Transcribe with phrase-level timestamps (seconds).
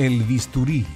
[0.00, 0.86] El bisturí,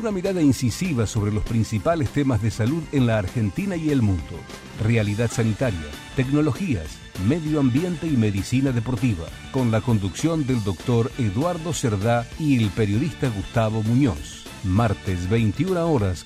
[0.00, 4.40] una mirada incisiva sobre los principales temas de salud en la Argentina y el mundo.
[4.82, 5.84] Realidad sanitaria,
[6.16, 6.96] tecnologías,
[7.28, 13.28] medio ambiente y medicina deportiva, con la conducción del doctor Eduardo Cerdá y el periodista
[13.28, 14.46] Gustavo Muñoz.
[14.64, 16.24] Martes 21 horas.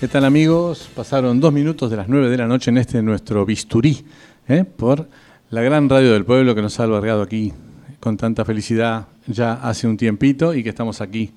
[0.00, 0.88] ¿Qué tal amigos?
[0.96, 4.02] Pasaron dos minutos de las nueve de la noche en este nuestro bisturí,
[4.48, 4.64] ¿eh?
[4.64, 5.10] por
[5.50, 7.52] la gran radio del pueblo que nos ha albergado aquí
[8.02, 11.30] con tanta felicidad ya hace un tiempito y que estamos aquí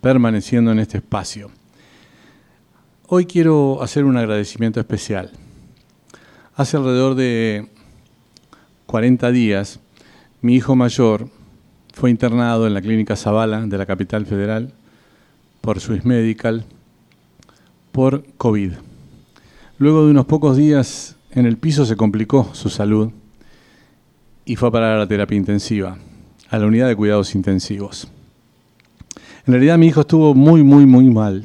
[0.00, 1.50] permaneciendo en este espacio.
[3.08, 5.30] Hoy quiero hacer un agradecimiento especial.
[6.54, 7.68] Hace alrededor de
[8.86, 9.78] 40 días,
[10.40, 11.28] mi hijo mayor
[11.92, 14.72] fue internado en la clínica Zavala de la capital federal
[15.60, 16.64] por Swiss Medical
[17.92, 18.72] por COVID.
[19.76, 23.12] Luego de unos pocos días en el piso se complicó su salud
[24.46, 25.98] y fue a parar a la terapia intensiva
[26.48, 28.08] a la unidad de cuidados intensivos.
[29.46, 31.44] En realidad mi hijo estuvo muy, muy, muy mal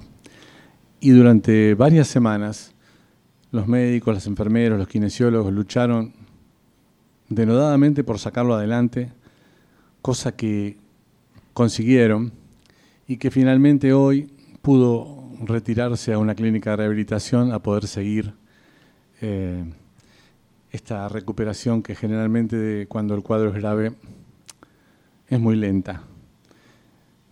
[1.00, 2.74] y durante varias semanas
[3.52, 6.14] los médicos, los enfermeros, los kinesiólogos lucharon
[7.30, 9.12] denodadamente por sacarlo adelante,
[10.02, 10.78] cosa que
[11.54, 12.32] consiguieron
[13.08, 18.34] y que finalmente hoy pudo retirarse a una clínica de rehabilitación a poder seguir
[19.22, 19.64] eh,
[20.72, 23.94] esta recuperación que generalmente cuando el cuadro es grave
[25.28, 26.04] es muy lenta.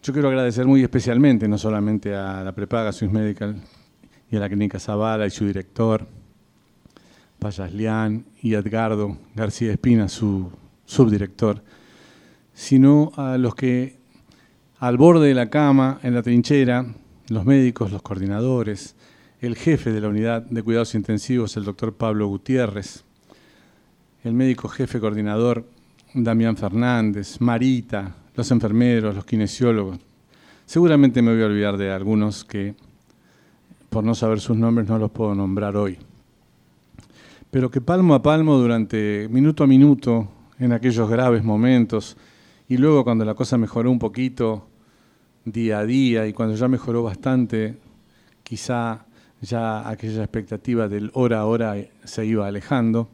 [0.04, 3.56] Yo quiero agradecer muy especialmente, no solamente a la prepaga Swiss Medical
[4.32, 6.08] y a la Clínica Zavala y su director,
[7.40, 10.52] Payaslián, y Edgardo García Espina, su
[10.86, 11.64] subdirector,
[12.54, 14.00] sino a los que
[14.80, 16.86] al borde de la cama, en la trinchera,
[17.28, 18.96] los médicos, los coordinadores,
[19.42, 23.04] el jefe de la unidad de cuidados intensivos, el doctor Pablo Gutiérrez,
[24.24, 25.66] el médico jefe coordinador
[26.14, 30.00] Damián Fernández, Marita, los enfermeros, los kinesiólogos.
[30.66, 32.76] Seguramente me voy a olvidar de algunos que,
[33.90, 35.98] por no saber sus nombres, no los puedo nombrar hoy.
[37.50, 40.28] Pero que palmo a palmo, durante minuto a minuto,
[40.60, 42.18] en aquellos graves momentos,
[42.68, 44.68] y luego cuando la cosa mejoró un poquito,
[45.46, 47.78] día a día, y cuando ya mejoró bastante,
[48.44, 49.06] quizá
[49.42, 53.10] ya aquella expectativa del hora a hora se iba alejando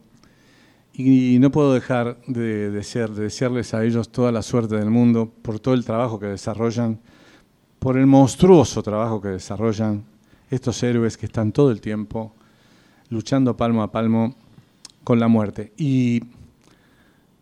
[0.97, 5.73] y no puedo dejar de, desearles a ellos toda la suerte del mundo por todo
[5.73, 6.99] el trabajo que desarrollan,
[7.79, 10.05] por el monstruoso trabajo que desarrollan
[10.49, 12.33] estos héroes que están todo el tiempo
[13.09, 14.35] luchando palmo a palmo
[15.03, 15.73] con la muerte.
[15.77, 16.23] Y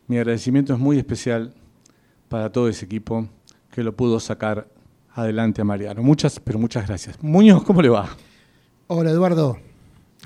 [0.08, 1.54] mi agradecimiento es muy especial
[2.30, 3.28] para todo ese equipo
[3.72, 4.68] que lo pudo sacar
[5.14, 6.02] adelante a Mariano.
[6.02, 7.22] Muchas, pero muchas gracias.
[7.22, 8.10] Muñoz, ¿cómo le va?
[8.88, 9.58] Hola Eduardo,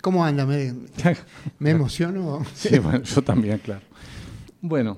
[0.01, 0.45] ¿Cómo anda?
[0.45, 0.73] ¿Me,
[1.59, 2.45] me emociono?
[2.53, 3.81] Sí, bueno, yo también, claro.
[4.61, 4.97] Bueno,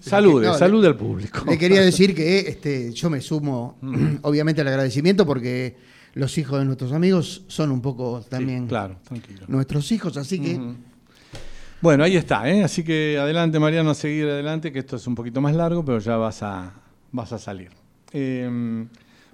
[0.00, 1.44] salude, salude al público.
[1.48, 4.16] Le quería decir que este, yo me sumo, mm.
[4.22, 5.76] obviamente, al agradecimiento porque
[6.14, 8.96] los hijos de nuestros amigos son un poco también claro,
[9.48, 10.58] nuestros hijos, así que...
[11.82, 12.64] Bueno, ahí está, ¿eh?
[12.64, 15.98] así que adelante Mariano, a seguir adelante, que esto es un poquito más largo, pero
[15.98, 16.72] ya vas a,
[17.12, 17.68] vas a salir.
[18.12, 18.88] Em,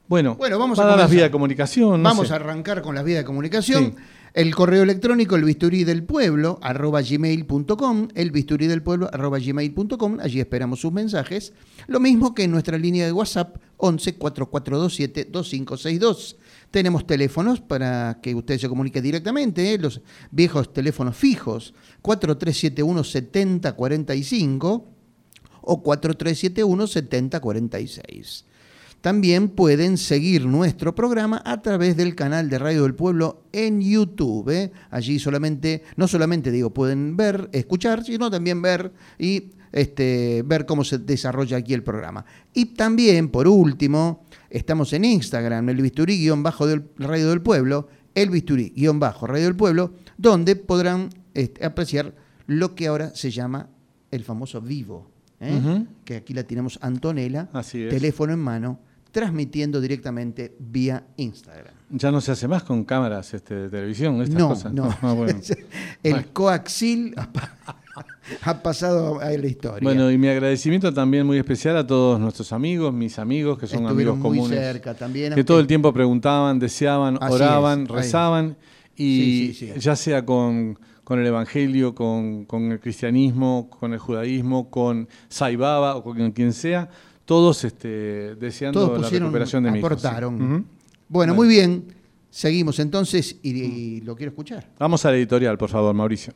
[0.08, 2.02] bueno, bueno, vamos a, las vías de comunicación.
[2.02, 3.94] vamos a arrancar con las vías de comunicación.
[4.34, 10.20] El correo electrónico, el bisturí del pueblo, arroba gmail.com, el bisturí del pueblo, arroba gmail.com,
[10.20, 11.52] allí esperamos sus mensajes.
[11.86, 16.38] Lo mismo que en nuestra línea de WhatsApp, 11 4427 2562.
[16.70, 19.78] Tenemos teléfonos para que usted se comunique directamente, ¿eh?
[19.78, 20.00] los
[20.30, 24.88] viejos teléfonos fijos, 4371 7045
[25.60, 28.46] o 4371 7046.
[29.02, 34.48] También pueden seguir nuestro programa a través del canal de Radio del Pueblo en YouTube.
[34.50, 34.70] ¿eh?
[34.90, 40.84] Allí solamente, no solamente digo, pueden ver, escuchar, sino también ver y este, ver cómo
[40.84, 42.24] se desarrolla aquí el programa.
[42.54, 49.26] Y también, por último, estamos en Instagram, el bisturí-bajo del Radio del Pueblo, el bisturí-bajo
[49.26, 52.14] Radio del Pueblo, donde podrán este, apreciar
[52.46, 53.68] lo que ahora se llama
[54.12, 55.10] el famoso vivo.
[55.40, 55.86] ¿eh?
[56.04, 57.50] Que aquí la tenemos Antonella,
[57.90, 61.74] teléfono en mano transmitiendo directamente vía Instagram.
[61.90, 64.72] Ya no se hace más con cámaras este, de televisión, estas no, cosas.
[64.72, 65.38] no, Ah, bueno.
[66.02, 67.56] El coaxil ha, pa-
[68.42, 69.80] ha pasado a la historia.
[69.82, 73.84] Bueno, y mi agradecimiento también muy especial a todos nuestros amigos, mis amigos, que son
[73.84, 74.58] Estuvieron amigos muy comunes.
[74.58, 75.34] cerca también.
[75.34, 78.56] que todo el tiempo preguntaban, deseaban, Así oraban, es, rezaban,
[78.96, 79.80] y Sí, sí, sí.
[79.80, 85.96] ya sea con, con el Evangelio, con, con el cristianismo, con el judaísmo, con Saibaba
[85.96, 86.88] o con quien sea,
[87.24, 89.88] todos este, deseando Todos la pusieron, recuperación de mi hijo.
[89.88, 89.94] sí.
[89.94, 90.38] aportaron.
[90.38, 90.64] Bueno,
[91.08, 91.34] Bueno.
[91.34, 91.84] muy bien.
[92.30, 94.66] Seguimos entonces y, y lo quiero escuchar.
[94.78, 96.32] Vamos al editorial, por favor, Mauricio.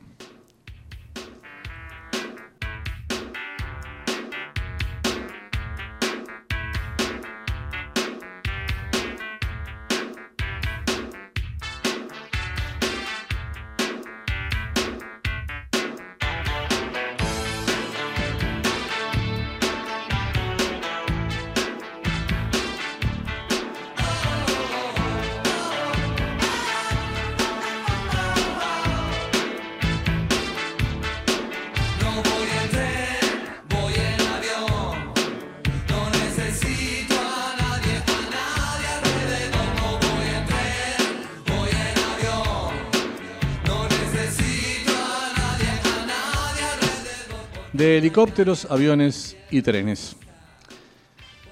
[48.17, 50.15] Helicópteros, aviones y trenes.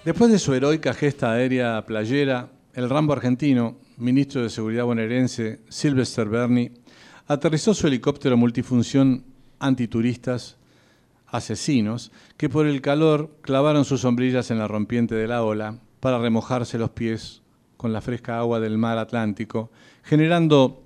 [0.04, 6.28] Después de su heroica gesta aérea playera, el Rambo argentino, ministro de Seguridad bonaerense Sylvester
[6.28, 6.72] Berni,
[7.28, 9.26] aterrizó su helicóptero multifunción
[9.60, 10.58] antituristas
[11.28, 16.18] asesinos que por el calor clavaron sus sombrillas en la rompiente de la ola para
[16.18, 17.44] remojarse los pies
[17.78, 19.70] con la fresca agua del mar Atlántico,
[20.02, 20.82] generando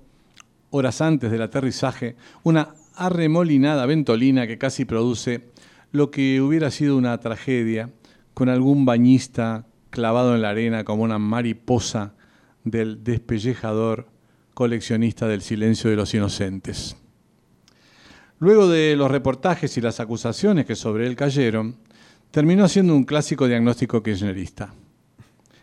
[0.68, 5.48] horas antes del aterrizaje, una arremolinada ventolina que casi produce
[5.92, 7.90] lo que hubiera sido una tragedia
[8.34, 12.14] con algún bañista clavado en la arena como una mariposa
[12.64, 14.08] del despellejador
[14.54, 16.96] coleccionista del silencio de los inocentes.
[18.38, 21.76] Luego de los reportajes y las acusaciones que sobre él cayeron,
[22.30, 24.72] terminó siendo un clásico diagnóstico kirchnerista.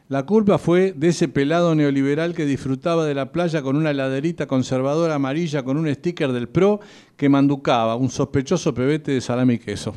[0.10, 4.48] La culpa fue de ese pelado neoliberal que disfrutaba de la playa con una laderita
[4.48, 6.80] conservadora amarilla con un sticker del PRO
[7.18, 9.96] que manducaba un sospechoso pebete de salami y queso.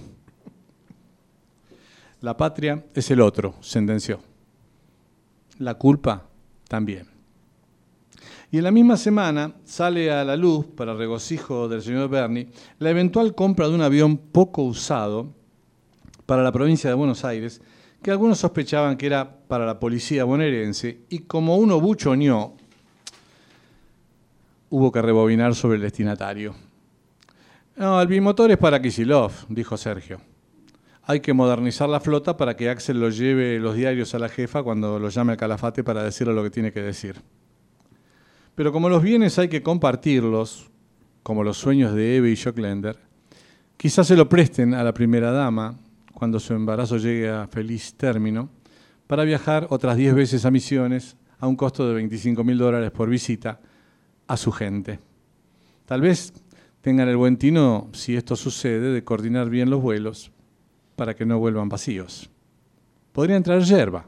[2.21, 4.21] La patria es el otro, sentenció.
[5.59, 6.27] La culpa
[6.69, 7.07] también.
[8.51, 12.91] Y en la misma semana sale a la luz, para regocijo del señor Berni, la
[12.91, 15.33] eventual compra de un avión poco usado
[16.27, 17.63] para la provincia de Buenos Aires,
[18.03, 22.55] que algunos sospechaban que era para la policía bonaerense, y como uno buchoneó,
[24.69, 26.55] hubo que rebobinar sobre el destinatario.
[27.77, 30.30] No, el bimotor es para Kisilov, dijo Sergio.
[31.03, 34.63] Hay que modernizar la flota para que Axel lo lleve los diarios a la jefa
[34.63, 37.17] cuando lo llame al calafate para decirle lo que tiene que decir.
[38.55, 40.71] Pero como los bienes hay que compartirlos,
[41.23, 42.99] como los sueños de Eve y Jocklender,
[43.77, 45.79] quizás se lo presten a la primera dama
[46.13, 48.51] cuando su embarazo llegue a feliz término,
[49.07, 53.09] para viajar otras 10 veces a Misiones a un costo de 25 mil dólares por
[53.09, 53.59] visita
[54.29, 55.01] a su gente.
[55.87, 56.33] Tal vez
[56.83, 60.31] tengan el buen tino, si esto sucede, de coordinar bien los vuelos
[61.01, 62.29] para que no vuelvan vacíos.
[63.13, 64.07] Podrían traer yerba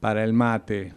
[0.00, 0.92] para el mate.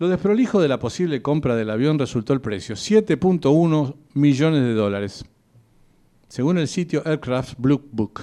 [0.00, 5.24] Lo desprolijo de la posible compra del avión resultó el precio, 7.1 millones de dólares.
[6.26, 8.22] Según el sitio Aircraft Blue Book,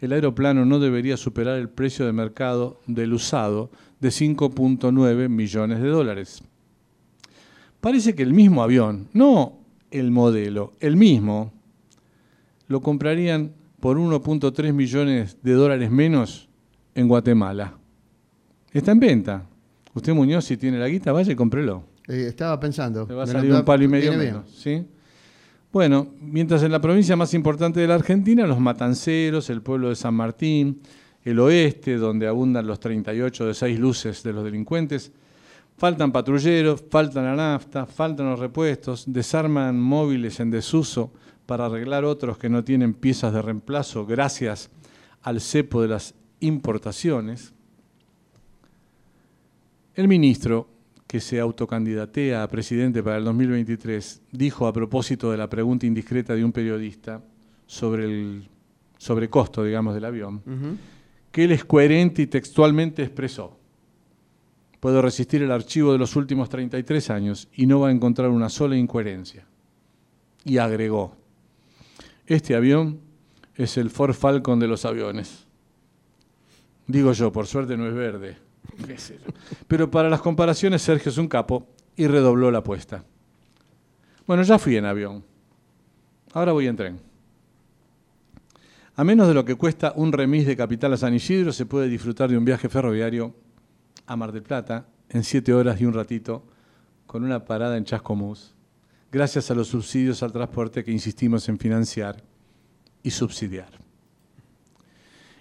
[0.00, 5.88] el aeroplano no debería superar el precio de mercado del usado de 5.9 millones de
[5.88, 6.42] dólares.
[7.82, 9.58] Parece que el mismo avión, no
[9.90, 11.52] el modelo, el mismo,
[12.66, 13.52] lo comprarían
[13.84, 16.48] por 1.3 millones de dólares menos
[16.94, 17.74] en Guatemala.
[18.72, 19.46] Está en venta.
[19.92, 21.84] Usted, Muñoz, si tiene la guita, vaya y cómprelo.
[22.08, 23.04] Eh, estaba pensando.
[23.06, 24.48] Le va a salir un palo y medio menos.
[24.48, 24.86] ¿sí?
[25.70, 29.96] Bueno, mientras en la provincia más importante de la Argentina, los matanceros, el pueblo de
[29.96, 30.80] San Martín,
[31.22, 35.12] el oeste, donde abundan los 38 de 6 luces de los delincuentes,
[35.76, 41.12] faltan patrulleros, faltan la nafta, faltan los repuestos, desarman móviles en desuso
[41.46, 44.70] para arreglar otros que no tienen piezas de reemplazo gracias
[45.22, 47.52] al cepo de las importaciones.
[49.94, 50.68] El ministro,
[51.06, 56.34] que se autocandidatea a presidente para el 2023, dijo a propósito de la pregunta indiscreta
[56.34, 57.22] de un periodista
[57.66, 58.48] sobre el
[58.98, 60.42] sobrecosto, digamos, del avión,
[61.30, 63.58] que él es coherente y textualmente expresó.
[64.80, 68.48] Puedo resistir el archivo de los últimos 33 años y no va a encontrar una
[68.48, 69.46] sola incoherencia.
[70.44, 71.16] Y agregó,
[72.26, 73.00] este avión
[73.54, 75.46] es el Ford Falcon de los aviones.
[76.86, 78.36] Digo yo, por suerte no es verde.
[79.68, 81.66] Pero para las comparaciones, Sergio es un capo
[81.96, 83.04] y redobló la apuesta.
[84.26, 85.24] Bueno, ya fui en avión.
[86.32, 87.00] Ahora voy en tren.
[88.96, 91.88] A menos de lo que cuesta un remis de Capital a San Isidro, se puede
[91.88, 93.34] disfrutar de un viaje ferroviario
[94.06, 96.44] a Mar del Plata en siete horas y un ratito,
[97.06, 98.53] con una parada en Chascomús,
[99.14, 102.20] gracias a los subsidios al transporte que insistimos en financiar
[103.00, 103.70] y subsidiar.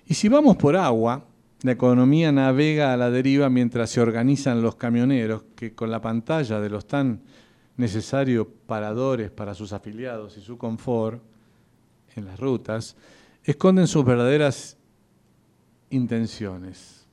[0.05, 1.25] Y si vamos por agua,
[1.63, 6.59] la economía navega a la deriva mientras se organizan los camioneros que con la pantalla
[6.59, 7.23] de los tan
[7.75, 11.23] necesarios paradores para sus afiliados y su confort
[12.15, 12.95] en las rutas,
[13.43, 14.77] esconden sus verdaderas
[15.89, 17.07] intenciones,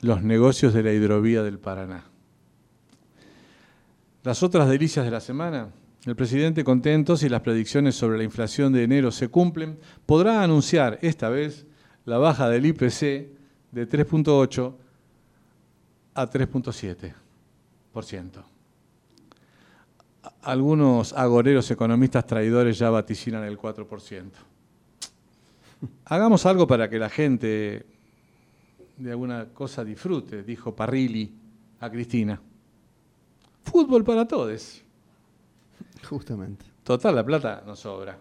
[0.00, 2.10] los negocios de la hidrovía del Paraná.
[4.24, 5.68] Las otras delicias de la semana,
[6.04, 10.98] el presidente contento si las predicciones sobre la inflación de enero se cumplen, podrá anunciar
[11.02, 11.66] esta vez
[12.04, 13.00] la baja del IPC
[13.70, 14.74] de 3.8
[16.14, 18.42] a 3.7%.
[20.42, 24.30] Algunos agoreros economistas traidores ya vaticinan el 4%.
[26.06, 27.86] Hagamos algo para que la gente
[28.96, 31.32] de alguna cosa disfrute, dijo Parrilli
[31.80, 32.40] a Cristina.
[33.70, 34.82] Fútbol para todos.
[36.08, 36.64] Justamente.
[36.82, 38.18] Total, la plata no sobra.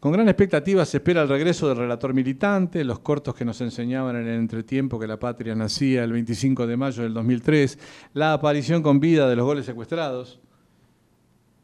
[0.00, 4.16] Con gran expectativa se espera el regreso del relator militante, los cortos que nos enseñaban
[4.16, 7.78] en el entretiempo que la patria nacía el 25 de mayo del 2003,
[8.14, 10.40] la aparición con vida de los goles secuestrados.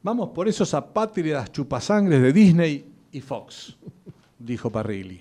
[0.05, 3.77] Vamos por esos apátridas chupasangres de Disney y Fox,
[4.39, 5.21] dijo Parrilli.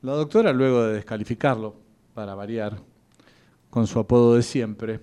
[0.00, 1.76] La doctora, luego de descalificarlo,
[2.14, 2.78] para variar,
[3.68, 5.00] con su apodo de siempre,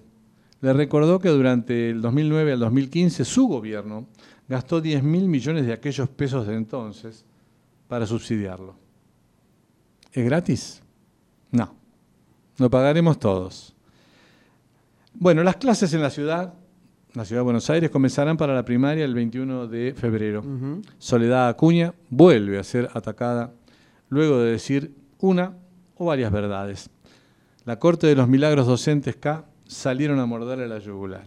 [0.62, 4.08] le recordó que durante el 2009 al 2015 su gobierno
[4.48, 7.26] gastó 10 mil millones de aquellos pesos de entonces
[7.88, 8.76] para subsidiarlo.
[10.14, 10.82] ¿Es gratis?
[11.52, 11.74] No.
[12.58, 13.76] Lo pagaremos todos.
[15.14, 16.54] Bueno, las clases en la ciudad,
[17.14, 20.44] la ciudad de Buenos Aires, comenzarán para la primaria el 21 de febrero.
[21.00, 23.54] Soledad Acuña vuelve a ser atacada
[24.10, 25.58] luego de decir una
[25.98, 26.90] o varias verdades.
[27.66, 31.26] La Corte de los Milagros Docentes K salieron a morderle la yugular.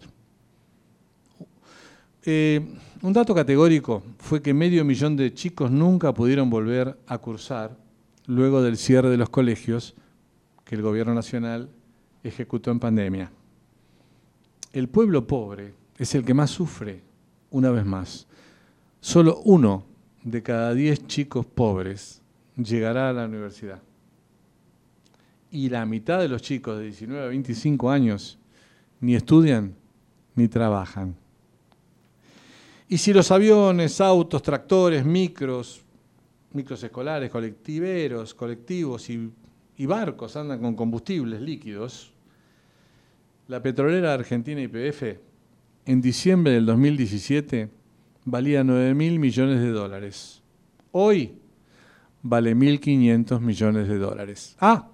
[2.23, 2.61] Eh,
[3.01, 7.75] un dato categórico fue que medio millón de chicos nunca pudieron volver a cursar
[8.27, 9.95] luego del cierre de los colegios
[10.63, 11.69] que el gobierno nacional
[12.23, 13.31] ejecutó en pandemia.
[14.73, 17.01] El pueblo pobre es el que más sufre,
[17.49, 18.27] una vez más.
[19.01, 19.85] Solo uno
[20.23, 22.21] de cada diez chicos pobres
[22.57, 23.81] llegará a la universidad.
[25.55, 28.37] Y la mitad de los chicos de 19 a 25 años
[28.99, 29.73] ni estudian
[30.35, 31.15] ni trabajan.
[32.89, 35.81] Y si los aviones, autos, tractores, micros,
[36.51, 39.31] micros escolares, colectiveros, colectivos y,
[39.85, 42.11] barcos andan con combustibles líquidos,
[43.47, 45.03] la petrolera argentina YPF
[45.85, 47.69] en diciembre del 2017
[48.25, 50.43] valía 9 mil millones de dólares.
[50.91, 51.31] Hoy
[52.21, 54.57] vale 1.500 millones de dólares.
[54.59, 54.89] Ah,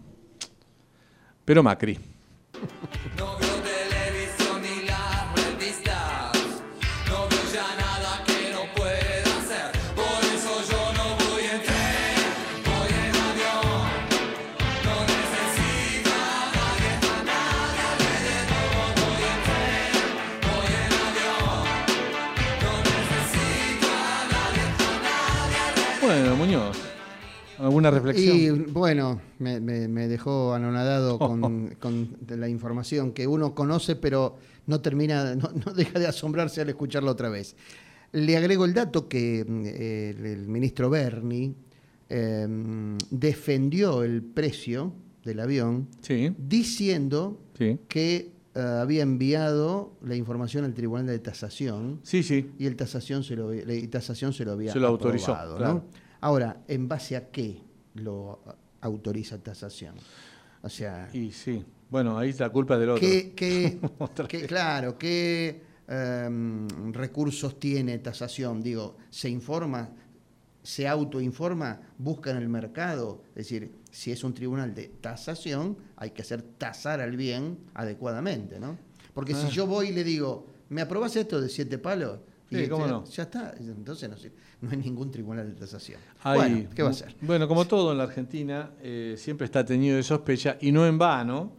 [1.46, 1.98] pero Macri.
[27.72, 28.38] ¿alguna reflexión?
[28.38, 34.38] Y bueno, me, me- me dejó anonadado con, con la información que uno conoce, pero
[34.68, 37.56] no termina, no, no deja de asombrarse al escucharla otra vez.
[38.14, 39.66] Le agrego el dato que mm,
[40.26, 41.56] el, ministro Berni
[42.10, 42.48] eh,
[43.10, 47.78] defendió el precio del avión Sí, diciendo sí.
[47.88, 52.52] que eh, había enviado la información al Tribunal de Tasación Sí, sí.
[52.60, 55.74] y el tasación se lo, y tasación se lo había Se lo autorizó, aprobado, claro.
[55.76, 55.84] ¿no?
[56.22, 57.62] Ahora, ¿en base a qué
[57.96, 58.42] lo
[58.82, 59.96] autoriza tasación?
[60.62, 61.64] O sea, Y sí.
[61.90, 63.08] Bueno, ahí la culpa es del otro.
[63.08, 68.62] ¿qué, claro, qué em, recursos tiene tasación?
[68.62, 69.90] Digo, ¿se informa,
[70.64, 73.24] se autoinforma, busca en el mercado?
[73.30, 78.58] Es decir, si es un tribunal de tasación, hay que hacer tasar al bien adecuadamente,
[78.60, 78.78] ¿no?
[79.14, 79.50] Porque si Ah.
[79.50, 82.20] yo voy y le digo, ¿me aprobás esto de siete palos?
[82.52, 83.06] Sí, cómo no.
[83.06, 84.16] Ya está, entonces no,
[84.62, 86.00] no hay ningún tribunal de tasación.
[86.24, 87.16] Bueno, ¿qué va a hacer?
[87.22, 90.98] Bueno, como todo en la Argentina, eh, siempre está teñido de sospecha y no en
[90.98, 91.54] vano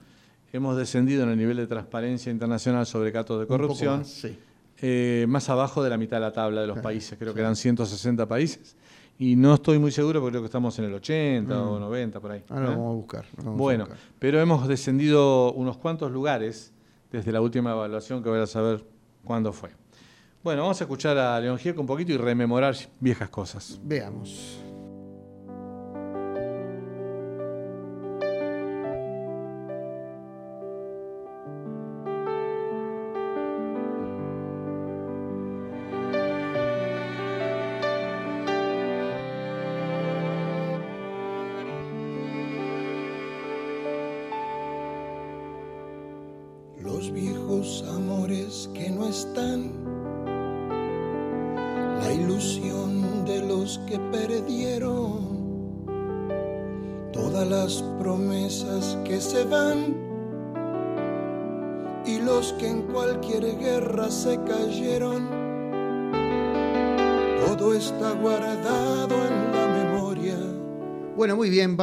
[0.53, 4.01] hemos descendido en el nivel de transparencia internacional sobre casos de corrupción.
[4.01, 4.37] más, sí.
[4.83, 7.57] eh, más abajo de la mitad de la tabla de los países, creo que eran
[7.57, 8.77] 160 países,
[9.19, 12.33] Y no estoy muy seguro porque creo que estamos en el 80 o 90 por
[12.33, 12.43] ahí.
[12.51, 12.69] Ahora ¿eh?
[12.71, 13.25] vamos a buscar.
[13.39, 13.99] a Bueno, buscar.
[14.19, 16.73] pero hemos descendido unos cuantos lugares
[17.11, 18.85] desde la última evaluación que voy a saber
[19.25, 19.71] cuándo fue.
[20.43, 23.79] Bueno, vamos a escuchar a León Gieco un poquito y rememorar viejas cosas.
[23.85, 24.61] Veamos.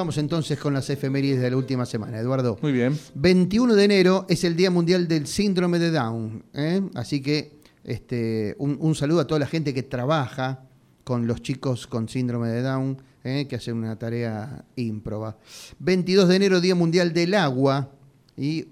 [0.09, 2.57] Vamos entonces con las efemérides de la última semana, Eduardo.
[2.63, 2.97] Muy bien.
[3.13, 6.43] 21 de enero es el Día Mundial del Síndrome de Down.
[6.55, 6.81] ¿eh?
[6.95, 10.63] Así que este, un, un saludo a toda la gente que trabaja
[11.03, 13.45] con los chicos con síndrome de Down, ¿eh?
[13.47, 15.37] que hacen una tarea ímproba.
[15.77, 17.91] 22 de enero, Día Mundial del Agua.
[18.35, 18.65] Y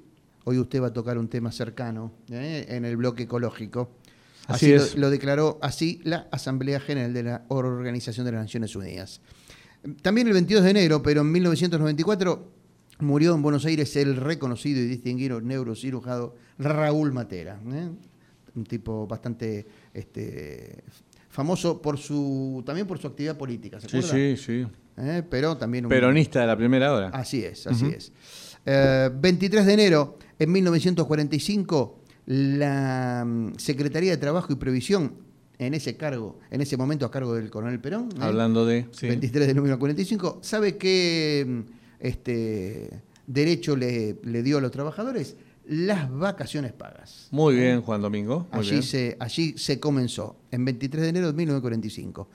[0.46, 2.66] hoy usted va a tocar un tema cercano ¿eh?
[2.68, 3.92] en el bloque ecológico.
[4.48, 4.96] Así es.
[4.96, 9.22] Lo, declaró así la Asamblea General de la Organización de las Naciones Unidas.
[10.02, 12.52] También el 22 de enero, pero en 1994,
[13.00, 17.60] murió en Buenos Aires el reconocido y distinguido neurocirujano Raúl Matera.
[17.72, 17.90] ¿eh?
[18.56, 20.84] Un tipo bastante este,
[21.30, 24.68] famoso por su también por su actividad política, ¿se Sí, sí, sí.
[24.98, 25.24] ¿Eh?
[25.30, 27.10] Pero también un, Peronista de la primera hora.
[27.10, 28.12] Así es, así es.
[28.66, 35.14] Eh, 23 de enero, en 1945, la mm, Secretaría de Trabajo y Previsión,
[35.60, 38.20] en ese cargo, en ese momento a cargo del coronel Perón, ¿eh?
[38.22, 38.88] Hablando de.
[38.92, 39.08] sí.
[39.08, 41.60] 23 de enero de 1945, ¿sabe qué mm,
[42.00, 42.90] este,
[43.26, 45.36] derecho le, le dio a los trabajadores?
[45.70, 47.28] Las vacaciones pagas.
[47.32, 48.48] Muy bien, Juan Domingo.
[48.54, 48.84] Muy Allí bien.
[48.84, 52.30] se, allí se comenzó, en 23 de enero de 1945.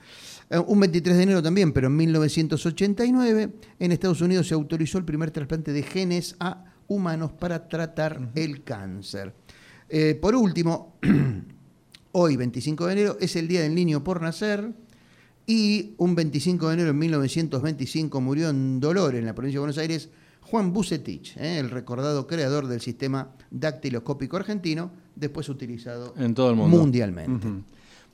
[0.51, 5.05] Eh, Un 23 de enero también, pero en 1989, en Estados Unidos se autorizó el
[5.05, 9.33] primer trasplante de genes a humanos para tratar el cáncer.
[9.89, 10.97] Eh, por último,
[12.13, 14.71] hoy, 25 de enero, es el Día del Niño por Nacer.
[15.45, 19.77] Y un 25 de enero de 1925 murió en Dolores, en la provincia de Buenos
[19.77, 26.49] Aires, Juan Bucetich, eh, el recordado creador del sistema dactiloscópico argentino, después utilizado En todo
[26.51, 26.77] el mundo.
[26.77, 27.47] mundialmente.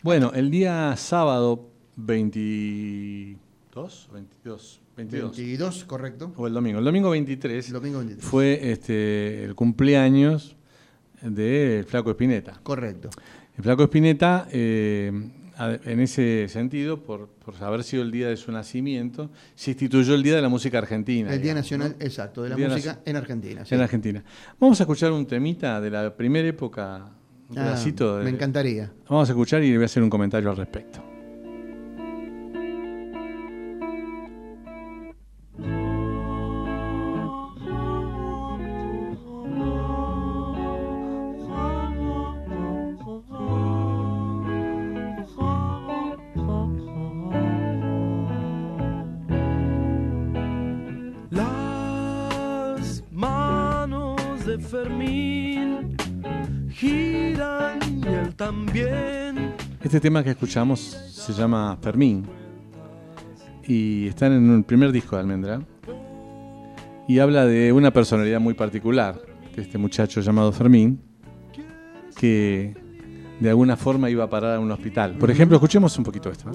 [0.01, 6.33] Bueno, el día sábado 22, 22, 22, 22, correcto.
[6.35, 8.25] o el domingo, el domingo 23 Domingo 23.
[8.25, 10.55] fue este, el cumpleaños
[11.21, 12.59] del Flaco Espineta.
[12.63, 13.09] Correcto.
[13.59, 15.11] El Flaco Espineta, eh,
[15.83, 20.23] en ese sentido, por, por haber sido el día de su nacimiento, se instituyó el
[20.23, 21.33] Día de la Música Argentina.
[21.33, 22.05] El Día Nacional, ¿no?
[22.05, 23.65] exacto, de la Día música en Argentina.
[23.65, 23.75] sí.
[23.75, 24.23] En Argentina.
[24.57, 27.09] Vamos a escuchar un temita de la primera época,
[27.49, 28.93] un Ah, pedacito de- me encantaría.
[29.09, 31.03] Vamos a escuchar y le voy a hacer un comentario al respecto.
[54.59, 55.97] De Fermín
[56.71, 59.55] giran y él también.
[59.81, 62.25] Este tema que escuchamos se llama Fermín
[63.65, 65.61] y está en el primer disco de Almendra
[67.07, 69.19] y habla de una personalidad muy particular
[69.55, 71.01] de este muchacho llamado Fermín
[72.15, 72.75] que
[73.39, 75.17] de alguna forma iba a parar a un hospital.
[75.17, 76.51] Por ejemplo, escuchemos un poquito esto.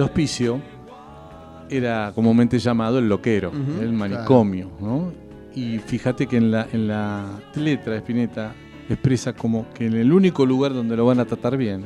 [0.00, 0.62] El hospicio
[1.68, 5.12] era comúnmente llamado el loquero, el manicomio, ¿no?
[5.54, 8.54] Y fíjate que en la, en la letra de Spinetta
[8.88, 11.84] expresa como que en el único lugar donde lo van a tratar bien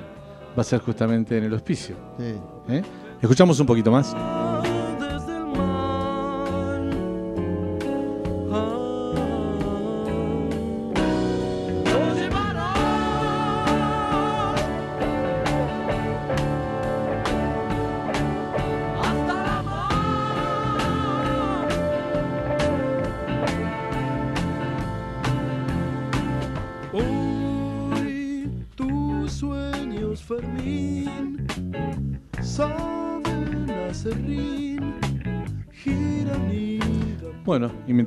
[0.57, 1.96] va a ser justamente en el hospicio.
[2.16, 2.37] Sí.
[2.68, 2.83] ¿eh?
[3.20, 4.14] Escuchamos un poquito más.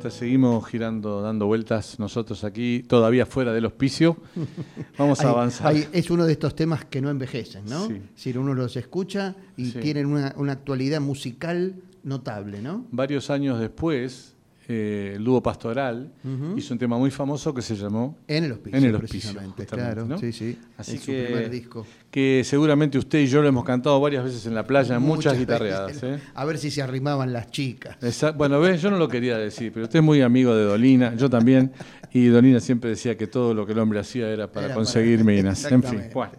[0.10, 4.18] Seguimos girando, dando vueltas nosotros aquí, todavía fuera del hospicio,
[4.98, 5.68] vamos a Hay- avanzar.
[5.68, 7.88] hay- es uno de estos temas que no envejecen, ¿no?
[7.88, 8.02] Sí.
[8.16, 9.80] Si uno los escucha y Sí.
[9.80, 12.86] tienen una, una actualidad musical notable, ¿no?
[12.92, 14.34] Varios años después,
[14.70, 16.12] eh, el dúo Pastoral
[16.58, 19.66] hizo un tema muy famoso que se llamó En el hospicio, En el hospicio, precisamente,
[19.66, 20.18] claro, ¿no?
[20.18, 20.58] sí, sí.
[20.78, 21.86] Así en su que, primer disco.
[22.12, 26.04] que seguramente usted y yo lo hemos cantado varias veces en la playa, muchas, guitarreadas.
[26.04, 26.20] ¿eh?
[26.36, 27.98] A ver si se arrimaban las chicas.
[28.02, 31.16] Esa- bueno, ves, yo no lo quería decir, pero usted es muy amigo de Dolina,
[31.16, 31.72] yo también,
[32.12, 35.20] y Dolina siempre decía que todo lo que el hombre hacía era para Era conseguir
[35.20, 35.64] para- minas.
[35.72, 36.34] En fin, bueno.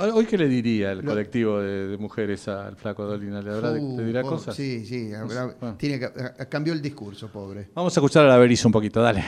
[0.00, 3.42] Hoy, ¿qué le diría el Lo- colectivo de, de mujeres al flaco Dolina?
[3.42, 4.56] ¿Le, habrá- Uh, le dirá cosas?
[4.56, 5.12] Sí, sí.
[5.12, 5.76] habrá- Bueno.
[5.76, 7.68] tiene que- a- cambió el discurso, pobre.
[7.74, 9.22] Vamos a escuchar a la Berizo un poquito, dale.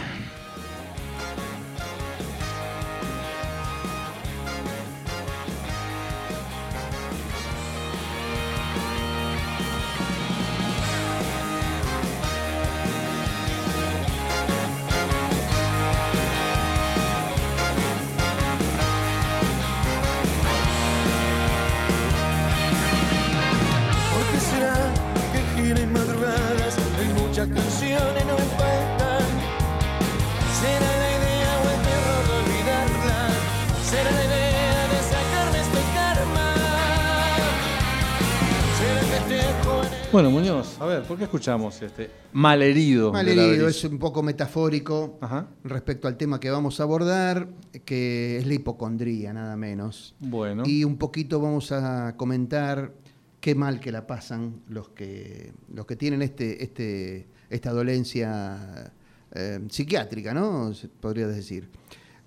[41.42, 43.12] Escuchamos este malherido?
[43.12, 45.48] Malherido es un poco metafórico Ajá.
[45.64, 47.48] respecto al tema que vamos a abordar,
[47.84, 50.14] que es la hipocondría, nada menos.
[50.20, 52.92] Bueno, Y un poquito vamos a comentar
[53.40, 58.92] qué mal que la pasan los que, los que tienen este, este, esta dolencia
[59.32, 60.70] eh, psiquiátrica, ¿no?
[61.00, 61.70] Podría decir.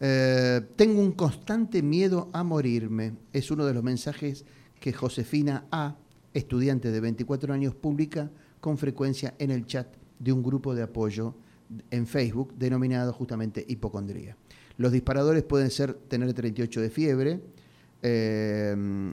[0.02, 3.14] Eh, tengo un constante miedo a morirme.
[3.32, 4.44] Es uno de los mensajes
[4.82, 5.96] que Josefina A.,
[6.34, 8.30] estudiante de 24 años, publica
[8.66, 9.86] con frecuencia en el chat
[10.18, 11.36] de un grupo de apoyo
[11.92, 14.36] en Facebook denominado justamente hipocondría.
[14.78, 17.42] Los disparadores pueden ser tener 38 de fiebre,
[18.02, 19.12] eh,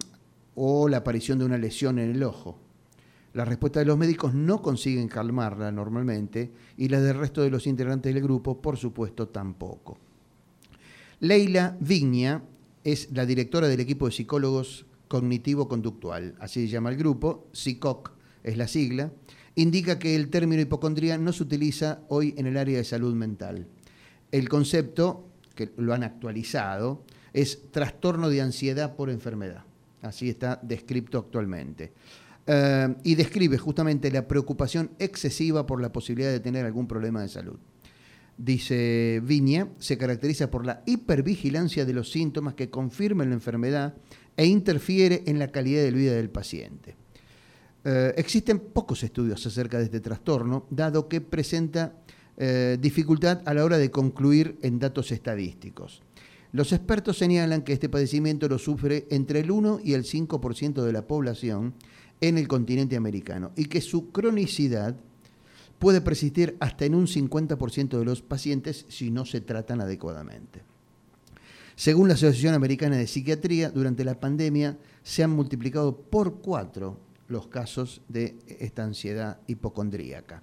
[0.55, 2.57] o la aparición de una lesión en el ojo.
[3.35, 7.67] La respuesta de los médicos no consiguen calmarla normalmente y la del resto de los
[7.67, 9.99] integrantes del grupo, por supuesto, tampoco.
[11.21, 12.43] Leila Vigna
[12.85, 18.13] es la directora del equipo de psicólogos cognitivo-conductual, así se llama el grupo, SICOC
[18.45, 19.13] es la sigla,
[19.55, 23.67] indica que el término hipocondría no se utiliza hoy en el área de salud mental.
[24.31, 29.65] El concepto, que lo han actualizado, es trastorno de ansiedad por enfermedad.
[30.01, 31.93] Así está descrito actualmente.
[32.47, 37.29] Eh, y describe justamente la preocupación excesiva por la posibilidad de tener algún problema de
[37.29, 37.59] salud.
[38.37, 43.95] Dice Viña, se caracteriza por la hipervigilancia de los síntomas que confirman la enfermedad
[44.37, 46.97] e interfiere en la calidad de vida del paciente.
[47.85, 51.95] Eh, existen pocos estudios acerca de este trastorno, dado que presenta
[52.37, 56.03] eh, dificultad a la hora de concluir en datos estadísticos.
[56.53, 60.93] Los expertos señalan que este padecimiento lo sufre entre el 1 y el 5% de
[60.93, 61.75] la población
[62.21, 64.95] en el continente americano y que su cronicidad
[65.79, 70.63] puede persistir hasta en un 50% de los pacientes si no se tratan adecuadamente.
[71.75, 76.99] Según la Asociación Americana de Psiquiatría, durante la pandemia se han multiplicado por cuatro
[77.33, 80.43] los casos de esta ansiedad hipocondríaca.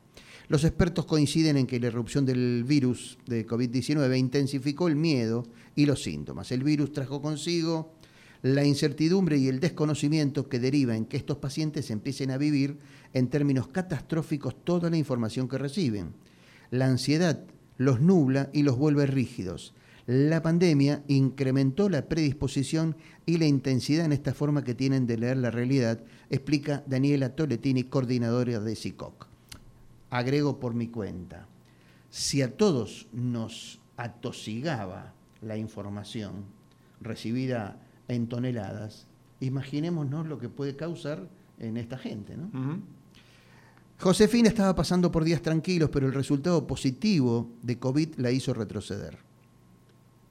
[0.50, 5.86] Los expertos coinciden en que la erupción del virus de COVID-19 intensificó el miedo y
[5.86, 6.52] los síntomas.
[6.52, 7.94] El virus trajo consigo
[8.42, 12.80] la incertidumbre y el desconocimiento que deriva en que estos pacientes empiecen a vivir
[13.14, 16.14] en términos catastróficos toda la información que reciben.
[16.72, 17.46] La ansiedad
[17.78, 19.74] los nubla y los vuelve rígidos.
[20.12, 22.96] La pandemia incrementó la predisposición
[23.28, 27.84] y la intensidad en esta forma que tienen de leer la realidad, explica Daniela Toletini,
[27.84, 29.28] coordinadora de SICOC.
[30.10, 31.46] Agrego por mi cuenta,
[32.10, 36.46] si a todos nos atosigaba la información
[37.02, 39.06] recibida en toneladas,
[39.42, 42.36] imaginémonos lo que puede causar en esta gente.
[42.36, 42.82] ¿no?
[44.00, 49.29] Josefina estaba pasando por días tranquilos, pero el resultado positivo de COVID la hizo retroceder.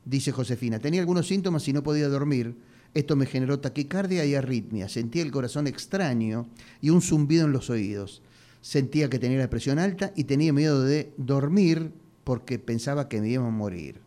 [0.08, 2.56] Dice Josefina, tenía algunos síntomas y no podía dormir.
[2.94, 4.88] Esto me generó taquicardia y arritmia.
[4.88, 6.48] Sentía el corazón extraño
[6.80, 8.22] y un zumbido en los oídos.
[8.62, 11.92] Sentía que tenía la presión alta y tenía miedo de dormir
[12.24, 14.00] porque pensaba que me iba a morir.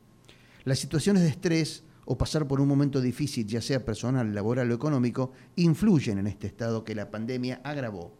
[0.66, 4.74] Las situaciones de estrés o pasar por un momento difícil, ya sea personal, laboral o
[4.74, 8.12] económico, influyen en este estado que la pandemia agravó.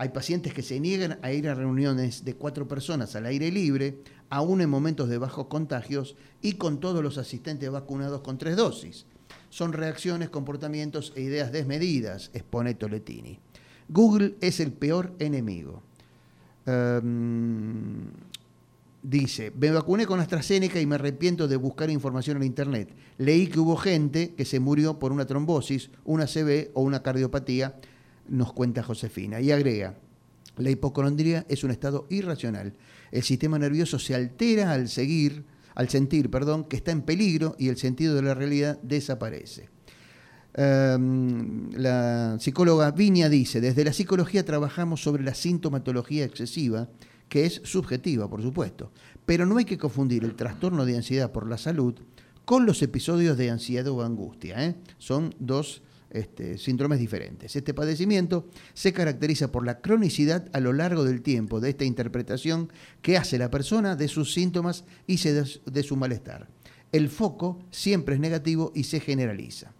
[0.00, 3.98] Hay pacientes que se niegan a ir a reuniones de cuatro personas al aire libre,
[4.30, 9.04] aún en momentos de bajos contagios y con todos los asistentes vacunados con tres dosis.
[9.50, 13.40] Son reacciones, comportamientos e ideas desmedidas, expone Toletini.
[13.90, 15.82] Google es el peor enemigo.
[16.64, 18.06] Em,
[19.02, 22.94] dice, me vacuné con AstraZeneca y me arrepiento de buscar información en Internet.
[23.18, 27.78] Leí que hubo gente que se murió por una trombosis, una CB o una cardiopatía,
[28.28, 29.40] nos cuenta Josefina.
[29.40, 29.96] Y agrega,
[30.56, 32.74] la hipocondría es un estado irracional.
[33.10, 37.68] El sistema nervioso se altera al seguir, al sentir, perdón, que está en peligro y
[37.68, 39.68] el sentido de la realidad desaparece.
[40.56, 46.88] Um, la psicóloga Viña dice, desde la psicología trabajamos sobre la sintomatología excesiva,
[47.28, 48.90] que es subjetiva, por supuesto,
[49.24, 51.94] pero no hay que confundir el trastorno de ansiedad por la salud
[52.44, 54.66] con los episodios de ansiedad o angustia.
[54.66, 54.74] ¿eh?
[54.98, 57.54] Son dos este, síndromes diferentes.
[57.54, 62.72] Este padecimiento se caracteriza por la cronicidad a lo largo del tiempo de esta interpretación
[63.00, 66.48] que hace la persona de sus síntomas y de, su malestar.
[66.90, 69.72] El foco siempre es negativo y se generaliza.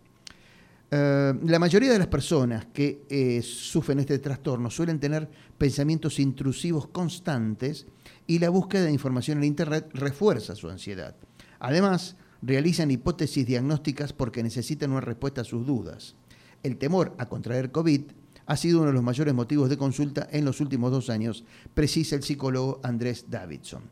[0.93, 6.89] Uh, la mayoría de las personas que eh, sufren este trastorno suelen tener pensamientos intrusivos
[6.89, 7.87] constantes
[8.27, 11.15] y la búsqueda de información en Internet refuerza su ansiedad.
[11.61, 16.17] Además, realizan hipótesis diagnósticas porque necesitan una respuesta a sus dudas.
[16.63, 18.03] El temor a contraer COVID
[18.47, 22.17] ha sido uno de los mayores motivos de consulta en los últimos dos años, precisa
[22.17, 23.83] el psicólogo Andrés Davidson.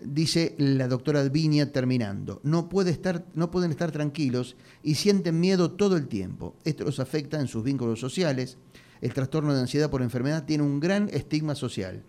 [0.00, 2.90] Dice la doctora Viña terminando, no pueden
[3.70, 6.56] estar tranquilos y sienten miedo todo el tiempo.
[6.64, 8.58] Esto los afecta en sus vínculos sociales.
[9.00, 12.02] El trastorno de ansiedad por enfermedad tiene un gran estigma social.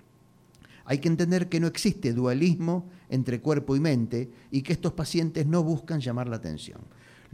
[0.86, 5.46] Hay que entender que no existe dualismo entre cuerpo y mente y que estos pacientes
[5.46, 6.82] no buscan llamar la atención.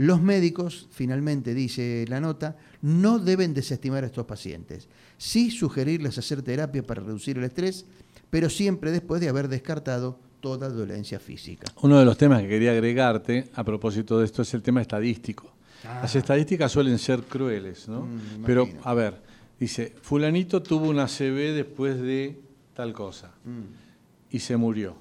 [0.02, 4.88] Los médicos, finalmente dice la nota, no deben desestimar a estos pacientes.
[5.20, 7.86] Sí sugerirles hacer terapia para reducir el estrés,
[8.32, 11.72] pero siempre después de haber descartado toda dolencia física.
[11.84, 15.54] Uno de los temas que quería agregarte a propósito de esto es el tema estadístico.
[15.86, 16.00] Ah.
[16.02, 18.02] Las estadísticas suelen ser crueles, ¿no?
[18.08, 19.22] Mm, Pero, a ver,
[19.60, 22.42] dice, fulanito tuvo una CB después de
[22.74, 24.32] tal cosa Mm.
[24.36, 24.96] y se murió.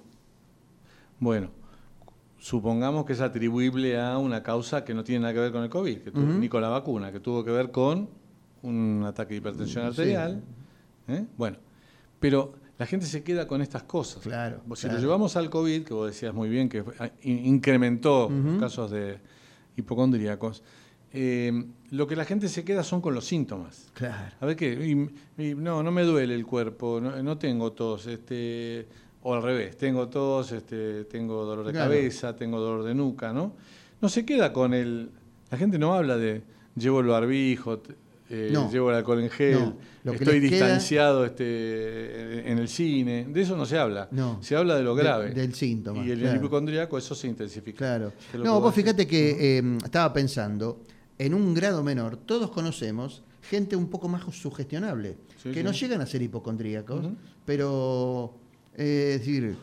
[1.19, 1.51] Bueno,
[2.41, 5.69] supongamos que es atribuible a una causa que no tiene nada que ver con el
[5.71, 8.09] COVID, que tuvo- ni con la vacuna, que tuvo que ver con
[8.63, 9.89] un ataque de hipertensión Sí.
[9.91, 10.43] arterial.
[11.09, 11.27] ¿eh?
[11.37, 11.59] Bueno,
[12.19, 14.23] pero la gente se queda con estas cosas.
[14.23, 14.95] Claro, Si claro.
[14.97, 19.19] lo llevamos al COVID, que vos decías muy bien, que ah, in- incrementó casos de
[19.77, 20.63] hipocondríacos,
[21.13, 23.89] eh, lo que la gente se queda son con los síntomas.
[23.95, 24.35] Claro.
[24.41, 28.07] A ver qué, y- y no, no me duele el cuerpo, no, no tengo tos,
[28.07, 28.87] este,
[29.23, 31.91] o al revés, tengo tos, este, tengo dolor de Claro.
[31.91, 33.55] cabeza, tengo dolor de nuca, ¿no?
[34.01, 35.11] No se queda con el,
[35.51, 36.43] la gente no habla de
[36.75, 37.83] llevo el barbijo,
[38.31, 38.71] eh, No.
[38.71, 40.13] llevo el alcohol en gel, No.
[40.13, 44.39] Estoy queda- distanciado este, en el cine, de eso no se habla, No.
[44.43, 45.31] se habla de lo De- grave.
[45.35, 46.37] del síntoma, Y el claro.
[46.39, 47.79] hipocondríaco, eso se intensifica.
[47.79, 48.13] Claro.
[48.43, 50.81] No, vos fíjate que eh, estaba pensando,
[51.19, 55.63] en un grado menor, todos conocemos gente un poco más sugestionable, Sí, que sí.
[55.63, 57.05] no llegan a ser hipocondríacos,
[57.45, 58.35] pero,
[58.81, 59.57] eh, es decir,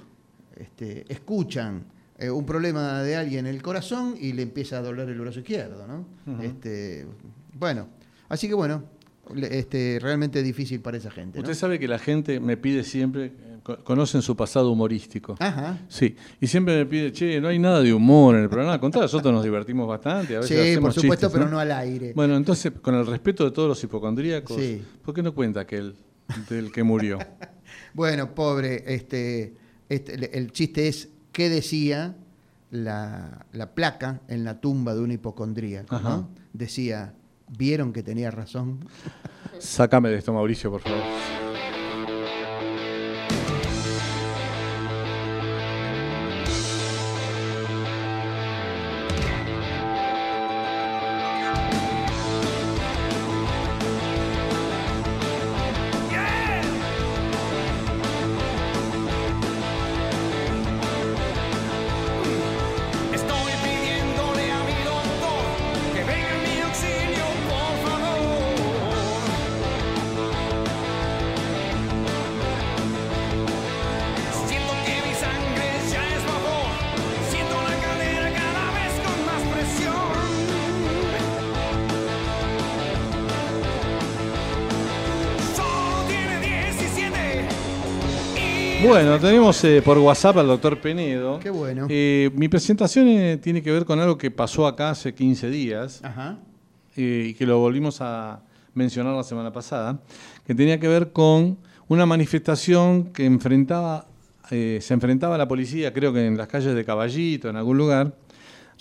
[0.55, 1.83] este, escuchan
[2.19, 5.39] eh, un problema de alguien en el corazón y le empieza a doler el brazo
[5.39, 6.05] izquierdo, ¿no?
[6.31, 6.43] Ujú.
[6.43, 7.05] este,
[7.53, 7.87] bueno,
[8.29, 8.83] así que bueno,
[9.49, 11.43] este, realmente difícil para esa gente, ¿no?
[11.43, 15.35] Usted sabe que la gente me pide siempre, eh, co- conocen su pasado humorístico.
[15.39, 15.79] Ajá.
[15.89, 18.73] Sí, y siempre me pide, che, no hay nada de humor en el programa.
[18.75, 20.35] Al contrario, nosotros nos divertimos bastante.
[20.37, 22.13] A veces Sí, hacemos por supuesto, chistes, pero no al aire.
[22.15, 24.81] Bueno, entonces, con el respeto de todos los hipocondríacos, Sí.
[25.03, 25.95] ¿por qué no cuenta aquel
[26.49, 27.19] del que murió?
[27.97, 29.55] Bueno, pobre, este,
[29.89, 32.15] este, el- el chiste es qué decía
[32.69, 35.95] la, la placa en la tumba de un hipocondríaco.
[36.53, 37.15] Decía,
[37.57, 38.81] ¿vieron que tenía razón?
[39.57, 40.99] Sácame de esto, Mauricio, por favor.
[88.87, 91.39] Bueno, tenemos eh, por WhatsApp al doctor Penedo.
[91.39, 91.87] Qué bueno.
[91.89, 95.99] Eh, mi presentación eh, tiene que ver con algo que pasó acá hace 15 días.
[96.03, 96.37] Ajá.
[96.95, 98.39] eh, y que lo volvimos a
[98.73, 99.99] mencionar la semana pasada,
[100.45, 101.57] que tenía que ver con
[101.89, 104.05] una manifestación que enfrentaba,
[104.51, 107.77] eh, se enfrentaba a la policía, creo que en las calles de Caballito, en algún
[107.77, 108.15] lugar,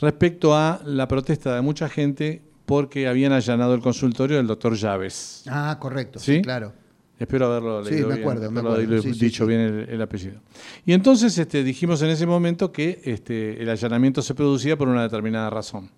[0.01, 5.43] respecto a la protesta de mucha gente porque habían allanado el consultorio del doctor Llaves.
[5.49, 6.43] Ah, correcto, sí, ¿Sí?
[6.43, 6.73] claro.
[7.19, 8.95] Espero haberlo Sí, leído me bien, acuerdo, me haberlo acuerdo.
[9.03, 9.45] dicho Sí, sí, sí.
[9.47, 10.41] bien el, el apellido.
[10.85, 15.03] Y entonces este, dijimos en ese momento que este, el allanamiento se producía por una
[15.03, 15.91] determinada razón.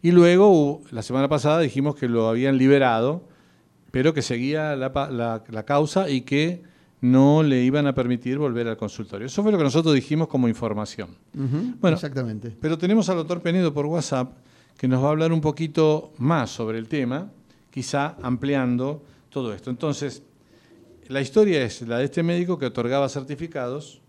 [0.00, 3.28] Y luego, la semana pasada, dijimos que lo habían liberado,
[3.90, 6.62] pero que seguía la, pa- la- la causa y que
[7.02, 9.26] no le iban a permitir volver al consultorio.
[9.26, 11.08] Eso fue lo que nosotros dijimos como información.
[11.34, 11.96] Bueno.
[11.96, 12.56] Exactamente.
[12.60, 14.32] Pero tenemos al doctor Penedo por WhatsApp
[14.78, 17.30] que nos va a hablar un poquito más sobre el tema,
[17.70, 19.68] quizá ampliando todo esto.
[19.70, 20.22] Entonces,
[21.12, 24.00] la historia es la de este médico que otorgaba certificados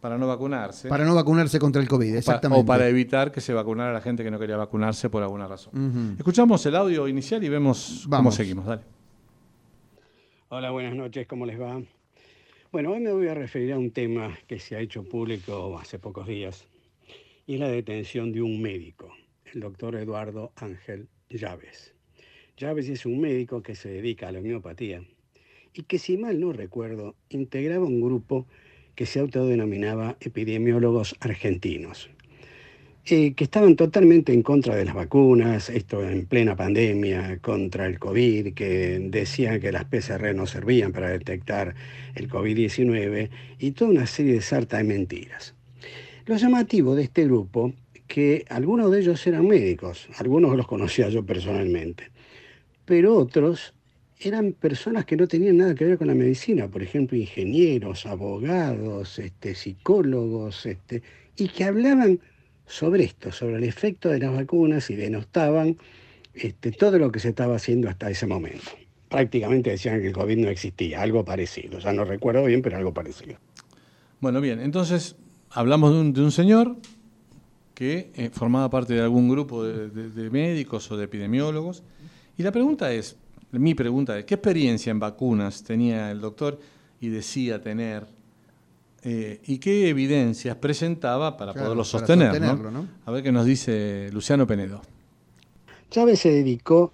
[0.00, 2.62] para no vacunarse Para no vacunarse contra el COVID, exactamente.
[2.62, 5.48] o para evitar que se vacunara a la gente que no quería vacunarse por alguna
[5.48, 6.14] razón.
[6.18, 8.34] Escuchamos el audio inicial y vemos cómo Vamos.
[8.34, 8.66] seguimos.
[8.66, 8.82] Dale.
[10.48, 11.80] Hola, buenas noches, ¿cómo les va?
[12.70, 15.98] Bueno, hoy me voy a referir a un tema que se ha hecho público hace
[15.98, 16.64] pocos días
[17.46, 19.08] y es la detención de un médico,
[19.52, 21.94] el doctor Eduardo Ángel Llaves.
[22.56, 25.02] Llaves es un médico que se dedica a la homeopatía
[25.76, 28.46] y que, si mal no recuerdo, integraba un grupo
[28.94, 32.08] que se autodenominaba epidemiólogos argentinos
[33.08, 38.00] eh, que estaban totalmente en contra de las vacunas, esto en plena pandemia, contra el
[38.00, 41.76] COVID, que decían que las PCR no servían para detectar
[42.16, 45.54] el COVID-19 y toda una serie de sarta de mentiras.
[46.24, 47.72] Lo llamativo de este grupo,
[48.08, 52.10] que algunos de ellos eran médicos, algunos los conocía yo personalmente,
[52.86, 53.72] pero otros
[54.18, 59.18] eran personas que no tenían nada que ver con la medicina, por ejemplo, ingenieros, abogados,
[59.18, 61.02] este, psicólogos, este,
[61.36, 62.20] y que hablaban
[62.66, 65.76] sobre esto, sobre el efecto de las vacunas y denostaban
[66.34, 68.70] este, todo lo que se estaba haciendo hasta ese momento.
[69.08, 71.78] Prácticamente decían que el COVID no existía, algo parecido.
[71.78, 73.36] Ya no recuerdo bien, pero algo parecido.
[74.20, 75.16] Bueno, bien, entonces
[75.50, 76.76] hablamos de un, señor
[77.74, 81.82] que eh, formaba parte de algún grupo de, de- de médicos o de epidemiólogos.
[82.38, 83.16] Y la pregunta es,
[83.58, 86.58] mi pregunta es, ¿qué experiencia en vacunas tenía el doctor
[87.00, 88.06] y decía tener?
[89.02, 92.26] eh, ¿Y qué evidencias presentaba para Claro, poderlo para sostener?
[92.28, 92.32] ¿no?
[92.48, 92.88] sostenerlo, ¿no?
[93.04, 94.82] A ver qué nos dice Luciano Penedo.
[95.90, 96.92] Chávez se dedicó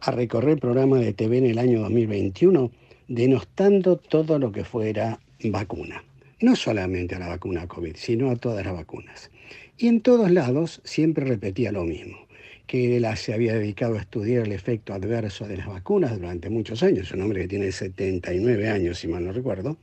[0.00, 2.70] a recorrer programas de TV en el año 2021
[3.08, 6.04] denostando todo lo que fuera vacuna.
[6.40, 9.30] No solamente a la vacuna COVID, sino a todas las vacunas.
[9.78, 12.18] Y en todos lados siempre repetía lo mismo,
[12.66, 16.82] que él se había dedicado a estudiar el efecto adverso de las vacunas durante muchos
[16.82, 19.76] años, un hombre que tiene 79 años, si mal no recuerdo,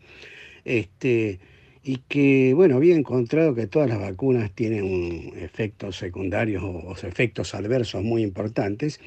[0.65, 1.39] este,
[1.84, 8.04] y que, bueno, había encontrado que todas las vacunas tienen efectos secundarios o efectos adversos
[8.04, 9.00] muy importantes,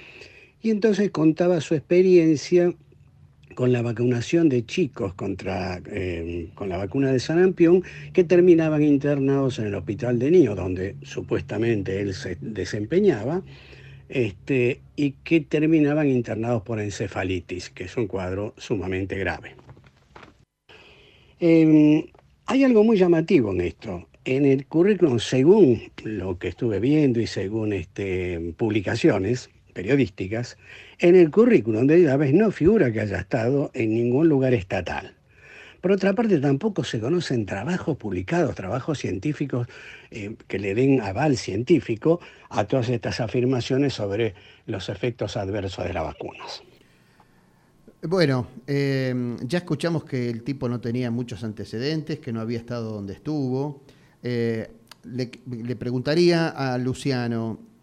[0.63, 2.73] y entonces contaba su experiencia
[3.55, 9.59] con la vacunación de chicos contra, eh, con la vacuna de sarampión que terminaban internados
[9.59, 13.43] en el hospital de niños, donde supuestamente él se desempeñaba,
[14.09, 19.57] este, y que terminaban internados por encefalitis, que es un cuadro sumamente grave.
[21.40, 22.11] Eh,
[22.47, 24.09] hay algo muy llamativo en esto.
[24.25, 30.57] En el currículum, según lo que estuve viendo y según este, publicaciones periodísticas,
[30.99, 35.15] en el currículum de Llaves no figura que haya estado en ningún lugar estatal.
[35.85, 39.69] Por otra parte, tampoco se conocen trabajos publicados, trabajos científicos
[40.11, 44.35] eh, que le den aval científico a todas estas afirmaciones sobre
[44.65, 46.63] los efectos adversos de las vacunas.
[48.01, 52.91] Bueno, eh, ya escuchamos que el tipo no tenía muchos antecedentes, que no había estado
[52.91, 53.83] donde estuvo.
[54.23, 54.71] Eh,
[55.05, 57.74] le preguntaría a Luciano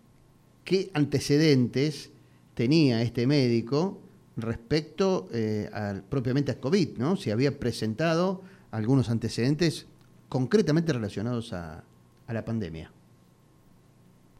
[0.63, 2.11] qué antecedentes
[2.53, 3.99] tenía este médico
[4.37, 7.15] respecto eh, al, propiamente al COVID, ¿no?
[7.15, 9.87] Si había presentado algunos antecedentes
[10.29, 11.83] concretamente relacionados a,
[12.27, 12.91] a la pandemia.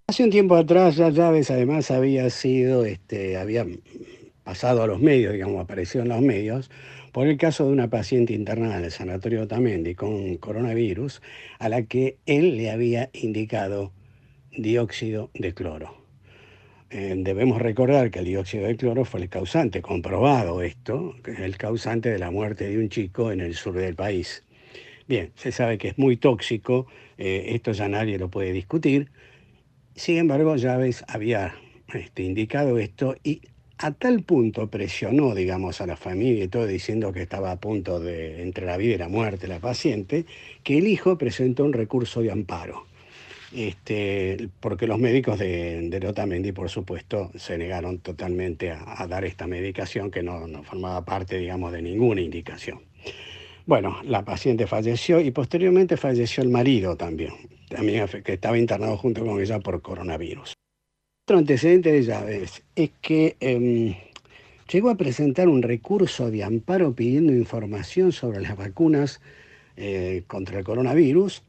[0.08, 3.66] Hace un tiempo atrás ya Llaves además había sido, este, había
[4.44, 6.70] pasado a los medios, digamos, apareció en los medios,
[7.12, 11.22] por el caso de una paciente internada en el sanatorio Otamendi con coronavirus,
[11.60, 13.92] a la que él le había indicado
[14.52, 16.01] dióxido de cloro.
[16.92, 22.10] Eh, debemos recordar que el dióxido de cloro fue el causante, comprobado esto, el causante
[22.10, 24.44] de la muerte de un chico en el sur del país.
[25.08, 26.88] Bien, se sabe que es muy tóxico,
[27.18, 29.10] eh, esto ya nadie lo puede discutir,
[29.96, 31.56] sin embargo, Llaves había
[31.94, 33.42] este, indicado esto y
[33.78, 38.00] a tal punto presionó, digamos, a la familia y todo diciendo que estaba a punto
[38.00, 40.26] de entre la vida y la muerte la paciente,
[40.64, 42.86] que el hijo presentó un recurso de amparo.
[43.54, 49.46] Este, porque los médicos de, de Otamendi, por supuesto, se negaron totalmente a, dar esta
[49.46, 52.80] medicación que no, formaba parte, digamos, de ninguna indicación.
[53.66, 57.34] Bueno, la paciente falleció y posteriormente falleció el marido también,
[57.70, 60.54] también que estaba internado junto con ella por coronavirus.
[61.28, 63.98] Otro antecedente de Llaves es que eh,
[64.72, 69.22] llegó a presentar un recurso de amparo pidiendo información sobre las vacunas
[69.78, 71.44] eh, contra el coronavirus,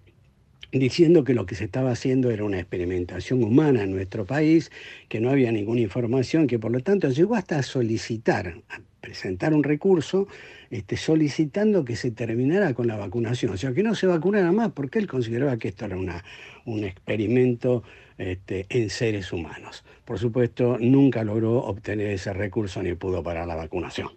[0.78, 4.70] diciendo que lo que se estaba haciendo era una experimentación humana en nuestro país,
[5.08, 9.52] que no había ninguna información, que por lo tanto llegó hasta a solicitar, a presentar
[9.52, 10.28] un recurso
[10.70, 14.72] este, solicitando que se terminara con la vacunación, o sea, que no se vacunara más,
[14.72, 16.24] porque él consideraba que esto era una,
[16.64, 17.82] un experimento
[18.16, 19.84] este, en seres humanos.
[20.06, 24.10] Por supuesto, nunca logró obtener ese recurso ni pudo parar la vacunación.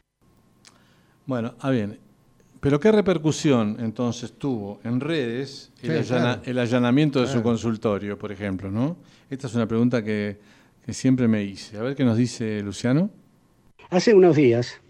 [1.25, 2.04] Bueno, ah, bien.
[2.65, 6.41] Pero ¿qué repercusión entonces tuvo en redes el, Sí, allana- claro.
[6.45, 8.71] el allanamiento de su consultorio, por ejemplo?
[8.71, 8.97] ¿no?
[9.29, 10.37] Esta es una pregunta que,
[10.83, 11.77] que siempre me hice.
[11.77, 13.11] A ver qué nos dice Luciano.
[13.91, 14.81] Hace unos días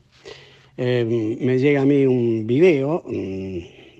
[0.77, 3.59] eh, me llega a mí un video mm,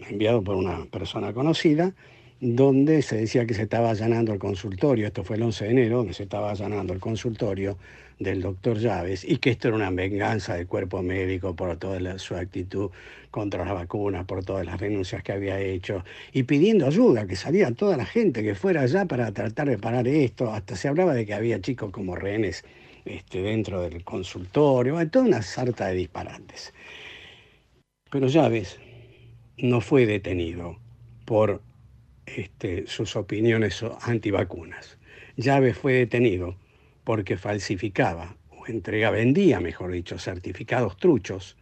[0.10, 1.94] enviado por una persona conocida
[2.40, 5.98] donde se decía que se estaba allanando el consultorio, esto fue el 11 de enero,
[5.98, 7.78] donde se estaba allanando el consultorio
[8.20, 12.36] del doctor Llaves y que esto era una venganza del cuerpo médico por toda su
[12.36, 12.92] actitud
[13.32, 17.72] contra las vacunas, por todas las denuncias que había hecho y pidiendo ayuda, que salía
[17.72, 21.26] toda la gente que fuera allá para tratar de parar esto, hasta se hablaba de
[21.26, 22.64] que había chicos como rehenes
[23.04, 26.74] este, dentro del consultorio, toda una sarta de disparates.
[28.10, 28.80] Pero Llaves
[29.58, 30.78] no fue detenido
[31.26, 31.62] por
[32.26, 34.98] este, sus opiniones antivacunas.
[35.36, 36.56] Llaves fue detenido
[37.06, 41.56] porque falsificaba o entregaba, vendía, mejor dicho, certificados truchos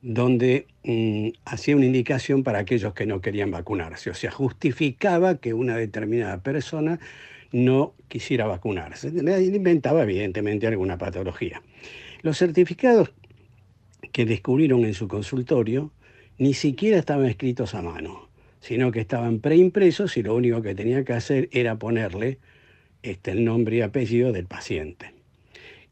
[0.00, 5.52] donde mm, hacía una indicación para aquellos que no querían vacunarse, o sea, justificaba que
[5.52, 7.00] una determinada persona
[7.50, 9.08] no quisiera vacunarse.
[9.08, 11.62] Inventaba evidentemente alguna patología.
[12.22, 13.12] Los certificados
[14.12, 15.92] que descubrieron en su consultorio
[16.38, 18.28] ni siquiera estaban escritos a mano,
[18.60, 22.38] sino que estaban preimpresos y lo único que tenía que hacer era ponerle
[23.02, 25.12] este, el nombre y apellido del paciente.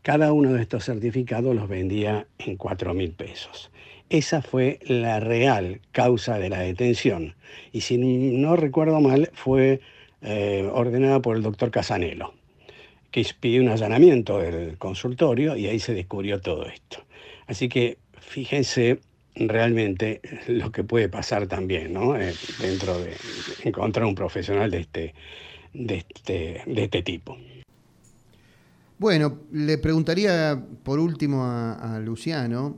[0.03, 3.71] Cada uno de estos certificados los vendía en 4 mil pesos.
[4.09, 7.35] Esa fue la real causa de la detención.
[7.73, 9.81] Y si no recuerdo mal, fue
[10.23, 12.35] eh, ordenada por el doctor Casanelo,
[13.11, 17.05] que pidió un allanamiento del consultorio y ahí se descubrió todo esto.
[17.49, 19.01] Así que fíjense
[19.35, 22.17] realmente lo que puede pasar también, ¿no?
[22.17, 23.15] Eh, dentro de
[23.65, 25.15] encontrar un profesional de este,
[25.79, 27.37] de este, de este tipo.
[28.99, 32.77] Bueno, le preguntaría por último a, a Luciano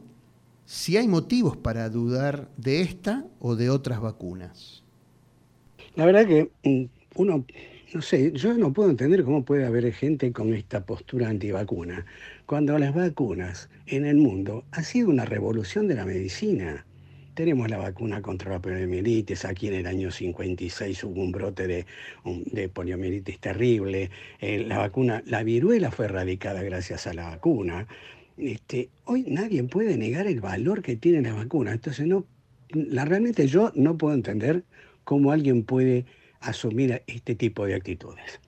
[0.69, 4.83] si hay motivos para dudar de esta o de otras vacunas.
[5.95, 6.85] La verdad que mm,
[7.17, 7.45] uno,
[7.95, 12.05] no sé, yo no puedo entender cómo puede haber gente con esta postura antivacuna,
[12.47, 16.85] cuando las vacunas en el mundo ha sido una revolución de la medicina.
[17.39, 22.69] Tenemos la vacuna contra la poliomielitis, aquí en el año 56 hubo un brote de,
[22.69, 24.11] poliomielitis terrible,
[24.41, 27.87] eh, la vacuna, la viruela fue erradicada gracias a la vacuna.
[28.39, 32.25] Este, hoy nadie puede negar el valor que tiene la vacuna, entonces no,
[32.71, 34.65] la, realmente yo no puedo entender
[35.05, 36.07] cómo alguien puede
[36.41, 38.41] asumir este tipo de actitudes.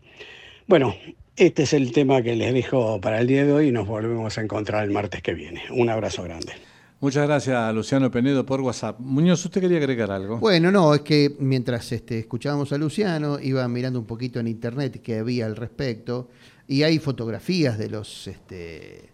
[0.66, 0.96] Bueno,
[1.36, 4.36] este es el tema que les dejo para el día de hoy y nos volvemos
[4.36, 5.62] a encontrar el martes que viene.
[5.70, 6.69] Un abrazo grande.
[7.00, 9.00] Muchas gracias, Luciano Penedo, por WhatsApp.
[9.00, 10.38] Muñoz, ¿usted quería agregar algo?
[10.38, 15.00] Bueno, no, es que mientras este, escuchábamos a Luciano, iba mirando un poquito en internet
[15.00, 16.28] que había al respecto,
[16.68, 19.08] y hay fotografías de los, este,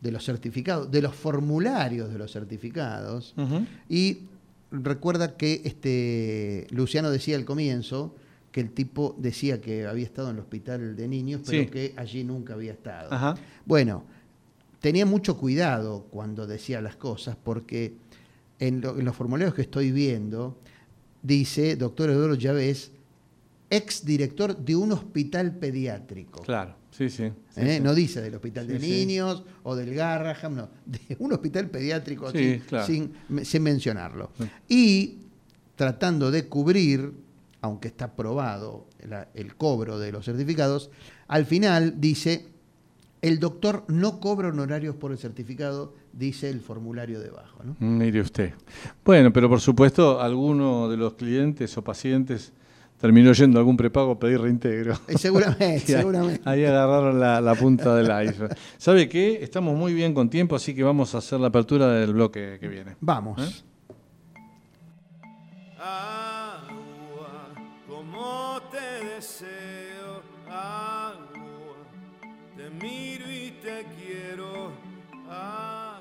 [0.00, 3.34] de los certificados, de los formularios de los certificados,
[3.88, 4.22] y
[4.72, 8.16] recuerda que este, Luciano decía al comienzo
[8.50, 11.68] que el tipo decía que había estado en el hospital de niños, pero Sí.
[11.68, 13.12] que allí nunca había estado.
[13.12, 13.36] Ajá.
[13.64, 14.02] Bueno,
[14.80, 17.94] tenía mucho cuidado cuando decía las cosas, porque
[18.58, 20.58] en, lo- en los formularios que estoy viendo,
[21.22, 22.92] dice doctor Eduardo Llaves,
[23.70, 26.40] ex director de un hospital pediátrico.
[26.42, 27.30] Claro, sí, sí.
[27.50, 27.76] sí, ¿Eh?
[27.76, 27.82] sí.
[27.82, 32.30] No dice del hospital de Sí, niños o del Garraham, no, de un hospital pediátrico
[32.32, 32.86] Sí, así, claro.
[32.86, 33.12] sin,
[33.44, 34.30] sin mencionarlo.
[34.68, 35.18] Y
[35.76, 37.12] tratando de cubrir,
[37.60, 40.90] aunque está probado la- el cobro de los certificados,
[41.26, 42.46] al final dice,
[43.22, 47.62] el doctor no cobra honorarios por el certificado, dice el formulario debajo.
[47.64, 47.76] ¿no?
[47.78, 48.54] Mire usted.
[49.04, 52.52] Bueno, pero por supuesto, alguno de los clientes o pacientes
[53.00, 54.94] terminó yendo a algún prepago a pedir reintegro.
[55.08, 56.40] Eh, seguramente, seguramente.
[56.44, 58.56] Ahí agarraron la, la punta del iceberg.
[58.76, 59.42] ¿Sabe qué?
[59.42, 62.68] Estamos muy bien con tiempo, así que vamos a hacer la apertura del bloque que
[62.68, 62.96] viene.
[63.00, 63.40] Vamos.
[63.40, 63.64] ¿Eh?
[65.80, 67.54] Agua,
[67.86, 70.97] como te deseo, agua,
[72.58, 74.72] te miro y te quiero.
[75.30, 76.00] Agua.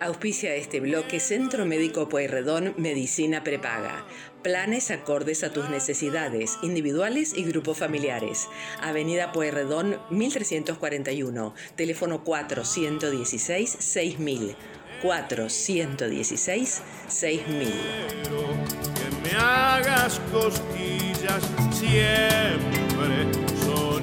[0.00, 4.04] Auspicia este bloque Centro Médico Pueyrredón Medicina Prepaga.
[4.42, 8.48] Planes acordes a tus necesidades, individuales y grupos familiares.
[8.80, 14.56] Avenida Pueyrredón 1341, teléfono 416 6000.
[15.02, 17.68] 416 6000.
[17.68, 23.51] que me hagas cosquillas siempre,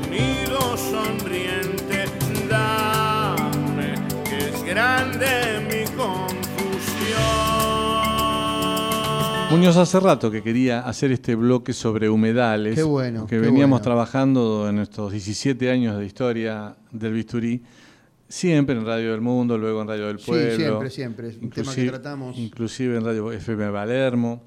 [0.09, 2.05] sonido sonriente,
[2.49, 3.93] dame,
[4.27, 5.27] que es grande
[5.69, 7.19] mi confusión.
[9.51, 12.75] Muñoz hace rato que quería hacer este bloque sobre humedales.
[12.75, 13.83] Qué bueno, Que qué veníamos bueno.
[13.83, 17.61] trabajando en estos 17 años de historia del bisturí.
[18.27, 20.55] Siempre en Radio del Mundo, luego en Radio del Sí, Pueblo.
[20.57, 21.29] siempre, siempre.
[21.29, 22.37] Es un tema que tratamos.
[22.37, 24.43] Inclusive en Radio FM Palermo.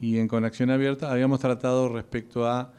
[0.00, 2.72] Y en Conexión Abierta habíamos tratado respecto a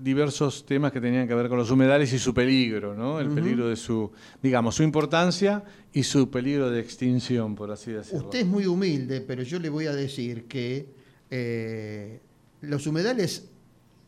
[0.00, 3.20] diversos temas que tenían que ver con los humedales y su peligro, ¿no?
[3.20, 4.10] El peligro de su,
[4.42, 8.24] digamos, su importancia y su peligro de extinción, por así decirlo.
[8.24, 10.88] Usted es muy humilde, pero yo le voy a decir que
[11.30, 12.20] eh,
[12.62, 13.50] los humedales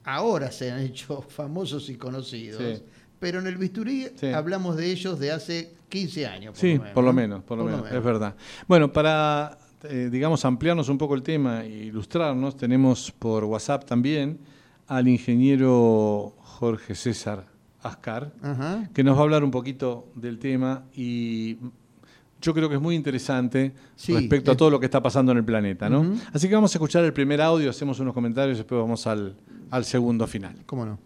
[0.05, 2.83] ahora se han hecho famosos y conocidos, Sí.
[3.19, 4.27] pero en el bisturí Sí.
[4.27, 6.53] hablamos de ellos de hace 15 años.
[6.53, 7.15] Por Sí, lo menos, por lo ¿no?
[7.15, 8.37] menos, por lo menos, es verdad.
[8.69, 14.39] Bueno, para, eh, digamos, ampliarnos un poco el tema e ilustrarnos, tenemos por WhatsApp también
[14.91, 17.47] al ingeniero Jorge César
[17.83, 18.91] Ascar, Ajá.
[18.93, 21.57] que nos va a hablar un poquito del tema y
[22.43, 25.39] yo creo que es muy interesante Sí, respecto a todo lo que está pasando en
[25.39, 26.17] el planeta, ¿no?
[26.33, 29.37] Así que vamos a escuchar el primer audio, hacemos unos comentarios y después vamos al,
[29.71, 30.57] al segundo final.
[30.67, 30.99] ¿Cómo no?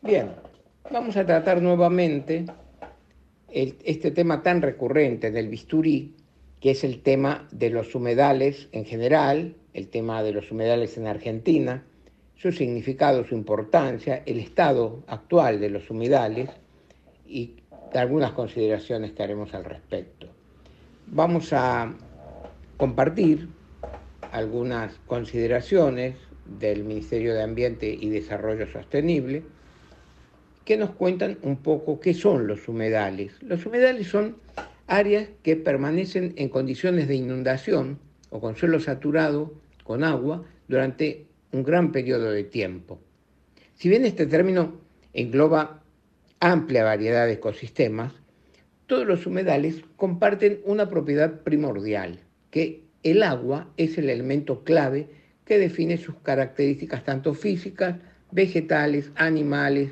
[0.00, 0.30] Bien,
[0.92, 2.46] vamos a tratar nuevamente
[3.50, 6.14] el- este tema tan recurrente del bisturí,
[6.60, 11.06] que es el tema de los humedales en general, el tema de los humedales en
[11.06, 11.84] Argentina,
[12.34, 16.48] su significado, su importancia, el estado actual de los humedales
[17.28, 17.56] y
[17.92, 20.28] algunas consideraciones que haremos al respecto.
[21.06, 21.94] Vamos a
[22.78, 23.48] compartir
[24.32, 26.16] algunas consideraciones
[26.58, 29.42] del Ministerio de Ambiente y Desarrollo Sostenible
[30.64, 33.42] que nos cuentan un poco qué son los humedales.
[33.42, 34.36] Los humedales son
[34.86, 37.98] áreas que permanecen en condiciones de inundación
[38.30, 39.52] o con suelo saturado
[39.86, 43.00] con agua durante un gran periodo de tiempo.
[43.74, 44.80] Si bien este término
[45.12, 45.82] engloba
[46.40, 48.12] amplia variedad de ecosistemas,
[48.86, 52.20] todos los humedales comparten una propiedad primordial,
[52.50, 55.08] que el agua es el elemento clave
[55.44, 57.96] que define sus características tanto físicas,
[58.32, 59.90] vegetales, animales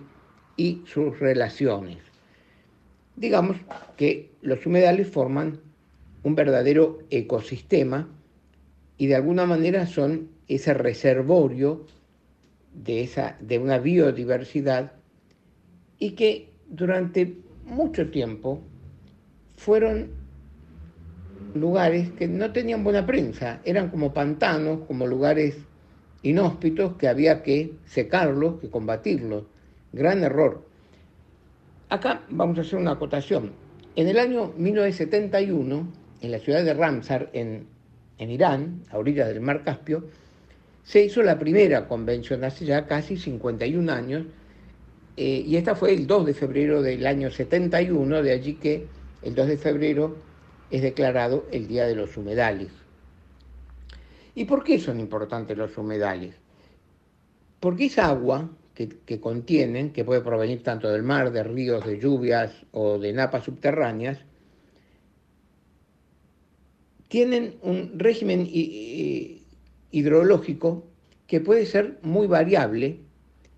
[0.56, 1.98] y sus relaciones.
[3.16, 3.56] Digamos
[3.96, 5.60] que los humedales forman
[6.24, 8.08] un verdadero ecosistema
[8.98, 11.86] y de alguna manera son ese reservorio
[12.74, 14.92] de, esa, de una biodiversidad
[15.98, 18.60] y que durante mucho tiempo
[19.56, 20.10] fueron
[21.54, 25.56] lugares que no tenían buena prensa, eran como pantanos, como lugares
[26.22, 29.44] inhóspitos que había que secarlos, que combatirlos.
[29.92, 30.66] Gran error.
[31.88, 33.52] Acá vamos a hacer una acotación.
[33.94, 35.88] En el año 1971,
[36.22, 37.68] en la ciudad de Ramsar, en,
[38.18, 40.04] en Irán, a orillas del mar Caspio,
[40.84, 44.26] se hizo la primera convención hace ya casi 51 años,
[45.16, 48.86] eh, y esta fue el 2 de febrero del año 71, de allí que
[49.22, 50.16] el 2 de febrero
[50.70, 52.68] es declarado el Día de los Humedales.
[54.34, 56.34] ¿Y por qué son importantes los humedales?
[57.60, 62.00] Porque esa agua que, que contienen, que puede provenir tanto del mar, de ríos, de
[62.00, 64.18] lluvias o de napas subterráneas,
[67.14, 69.42] tienen un régimen hi- hi-
[69.92, 70.84] hidrológico
[71.28, 72.96] que puede ser muy variable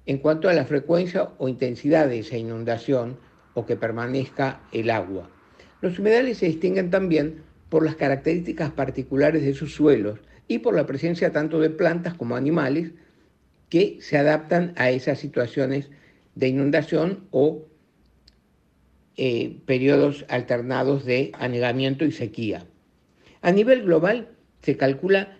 [0.05, 3.17] en cuanto a la frecuencia o intensidad de esa inundación
[3.55, 5.31] o que permanezca el agua.
[5.81, 10.85] Los humedales se distinguen también por las características particulares de sus suelos y por la
[10.85, 12.91] presencia tanto de plantas como animales
[13.71, 15.89] que se adaptan a esas situaciones
[16.35, 17.63] de inundación o
[19.17, 22.67] eh, periodos alternados de anegamiento y sequía.
[23.47, 24.31] A nivel global
[24.61, 25.39] se calcula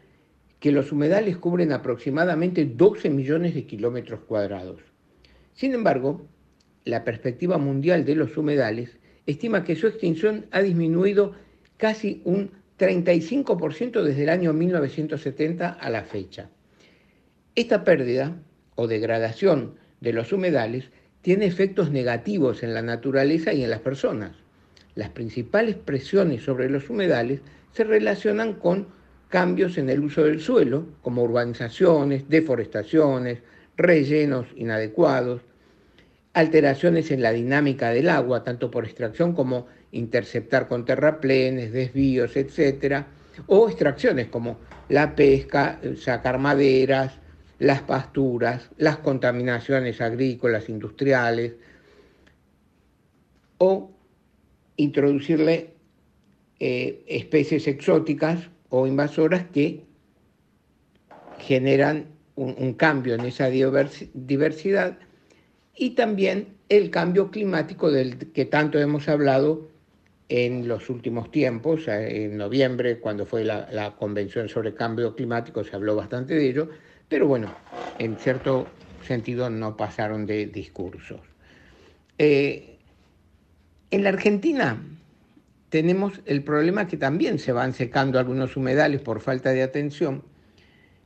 [0.61, 4.81] que los humedales cubren aproximadamente 12 millones de kilómetros cuadrados.
[5.55, 6.25] Sin embargo,
[6.85, 8.97] la perspectiva mundial de los humedales
[9.27, 11.35] estima que su extinción ha disminuido
[11.79, 16.49] casi un 35% desde el año 1970 a la fecha.
[17.57, 18.41] Esta pérdida
[18.77, 20.91] o degradación de los humedales
[21.23, 24.46] tiene efectos negativos en la naturaleza y en las personas.
[24.97, 27.41] Las principales presiones sobre los humedales
[27.73, 28.89] se relacionan con
[29.29, 33.41] cambios en el uso del suelo, como urbanizaciones, deforestaciones,
[33.77, 35.43] rellenos inadecuados,
[36.33, 43.07] alteraciones en la dinámica del agua, tanto por extracción como interceptar con terraplenes, desvíos, etcétera,
[43.49, 47.19] o extracciones como la pesca, eh, sacar maderas,
[47.59, 51.55] las pasturas, las contaminaciones agrícolas, industriales,
[53.59, 53.96] o
[54.77, 55.75] introducirle
[56.59, 59.85] eh, especies exóticas o invasoras que
[61.39, 64.99] generan un, cambio en esa diversi- diversidad
[65.75, 69.69] y también el cambio climático del que tanto hemos hablado
[70.29, 71.89] en los últimos tiempos.
[71.89, 76.49] Eh, En noviembre, cuando fue la, la Convención sobre Cambio Climático, se habló bastante de
[76.49, 76.69] ello,
[77.09, 77.55] pero bueno,
[77.99, 78.67] en cierto
[79.07, 81.21] sentido no pasaron de discursos.
[82.19, 82.76] Eh,
[83.91, 84.83] en la Argentina
[85.69, 90.23] tenemos el problema que también se van secando algunos humedales por falta de atención.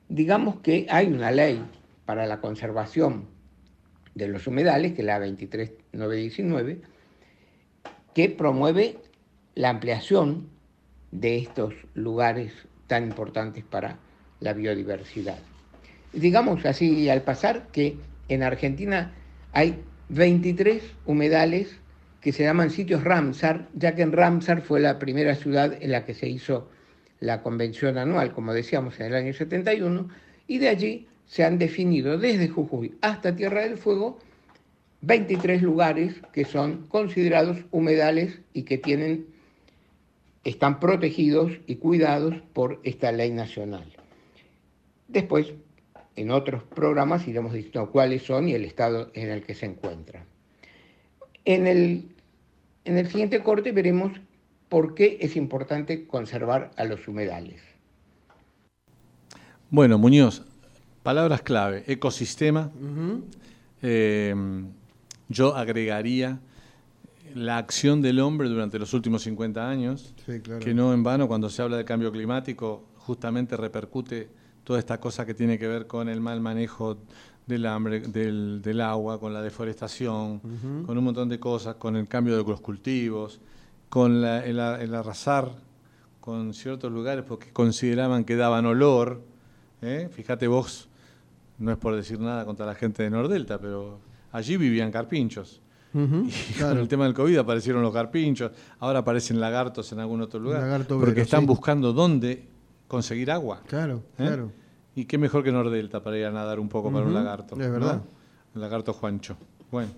[0.09, 1.62] Digamos que hay una ley
[2.05, 3.26] para la conservación
[4.14, 6.81] de los humedales, que es la 23919,
[8.14, 8.99] que promueve
[9.55, 10.49] la ampliación
[11.12, 12.53] de estos lugares
[12.87, 13.99] tan importantes para
[14.41, 15.39] la biodiversidad.
[16.12, 17.97] Digamos así al pasar que
[18.28, 19.12] en Argentina
[19.53, 19.76] hay
[20.09, 21.81] 23 humedales
[22.21, 26.05] que se llaman sitios Ramsar, ya que en Ramsar fue la primera ciudad en la
[26.05, 26.68] que se hizo
[27.21, 30.09] la convención anual, como decíamos, en el año 71,
[30.47, 34.18] y de allí se han definido desde Jujuy hasta Tierra del Fuego
[35.03, 39.27] 23 lugares que son considerados humedales y que tienen,
[40.45, 43.85] están protegidos y cuidados por esta ley nacional.
[45.09, 45.55] Después,
[46.16, 50.30] en otros programas iremos diciendo cuáles son y el estado en el que se encuentran.
[51.45, 52.09] En el,
[52.84, 54.12] en el siguiente corte veremos
[54.68, 57.61] por qué es importante conservar a los humedales.
[59.70, 60.43] Bueno, Muñoz,
[61.03, 62.70] palabras clave, ecosistema.
[63.82, 64.34] Eh,
[65.28, 66.41] yo agregaría
[67.34, 70.61] la acción del hombre durante los últimos 50 años, Sí, claro.
[70.61, 74.28] que no en vano cuando se habla de cambio climático justamente repercute
[74.64, 76.99] toda esta cosa que tiene que ver con el mal manejo
[77.51, 80.40] del, hambre, del, del agua, con la deforestación,
[80.86, 83.40] con un montón de cosas, con el cambio de los cultivos,
[83.90, 85.51] con la- el, el arrasar
[86.20, 89.22] con ciertos lugares porque consideraban que daban olor.
[89.82, 90.09] ¿eh?
[90.12, 90.88] Fíjate vos,
[91.59, 93.98] no es por decir nada contra la gente de Nordelta, pero
[94.32, 95.61] allí vivían carpinchos.
[95.92, 96.74] Ujú, Y claro.
[96.74, 100.86] con el tema del COVID aparecieron los carpinchos, ahora aparecen lagartos en algún otro lugar,
[100.86, 101.46] porque están sí.
[101.46, 102.46] buscando dónde
[102.86, 103.62] conseguir agua.
[103.66, 104.26] Claro, ¿eh?
[104.26, 104.53] claro.
[104.95, 107.55] Y qué mejor que Nordelta para ir a nadar un poco para un lagarto.
[107.61, 107.97] es verdad.
[107.97, 108.05] ¿no?
[108.55, 109.36] El lagarto Juancho.
[109.70, 109.91] Bueno.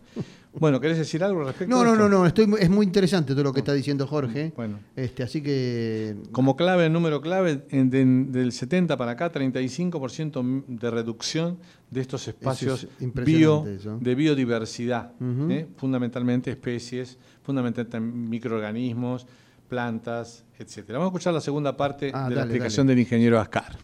[0.52, 1.74] bueno, ¿querés decir algo al respecto?
[1.74, 2.08] No, no, esto?
[2.10, 4.52] no, no, estoy, es muy interesante todo lo que está diciendo Jorge.
[4.54, 4.78] Bueno.
[4.94, 10.64] Este, así que Como clave, el número clave, en- de- del 70 para acá, 35%
[10.68, 11.56] de reducción
[11.90, 12.86] de estos espacios
[13.24, 13.64] bio-
[13.98, 15.12] de biodiversidad.
[15.48, 15.66] ¿eh?
[15.78, 19.26] fundamentalmente especies, fundamentalmente microorganismos,
[19.68, 20.98] plantas, etcétera.
[20.98, 22.96] Vamos a escuchar la segunda parte Ah, de la explicación dale.
[22.96, 23.78] del ingeniero Ascar.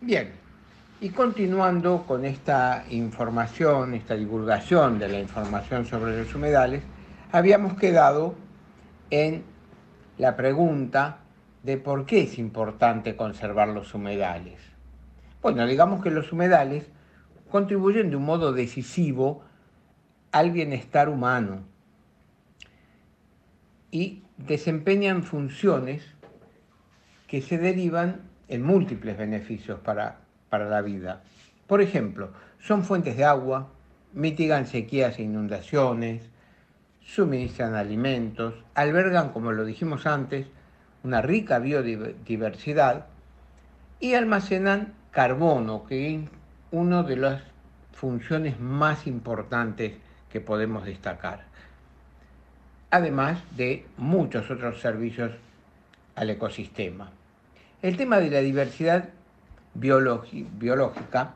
[0.00, 0.30] Bien,
[1.00, 6.82] y continuando con esta información, esta divulgación de la información sobre los humedales,
[7.32, 8.34] habíamos quedado
[9.08, 9.42] en
[10.18, 11.20] la pregunta
[11.62, 14.60] de por qué es importante conservar los humedales.
[15.40, 16.86] Bueno, digamos que los humedales
[17.50, 19.44] contribuyen de un modo decisivo
[20.30, 21.60] al bienestar humano
[23.90, 26.04] y desempeñan funciones
[27.28, 30.18] que se derivan en múltiples beneficios para,
[30.48, 31.22] para la vida.
[31.66, 32.30] Por ejemplo,
[32.60, 33.68] son fuentes de agua,
[34.12, 36.22] mitigan sequías e inundaciones,
[37.04, 40.46] suministran alimentos, albergan, como lo dijimos antes,
[41.04, 43.06] una rica biodiversidad
[44.00, 46.20] y almacenan carbono, que es
[46.72, 47.42] una de las
[47.92, 49.94] funciones más importantes
[50.30, 51.44] que podemos destacar.
[52.90, 55.32] Además de muchos otros servicios
[56.14, 57.10] al ecosistema.
[57.86, 59.10] El tema de la diversidad
[59.74, 61.34] biológica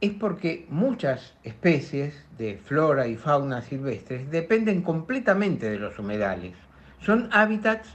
[0.00, 6.56] es porque muchas especies de flora y fauna silvestres dependen completamente de los humedales.
[6.98, 7.90] Son hábitats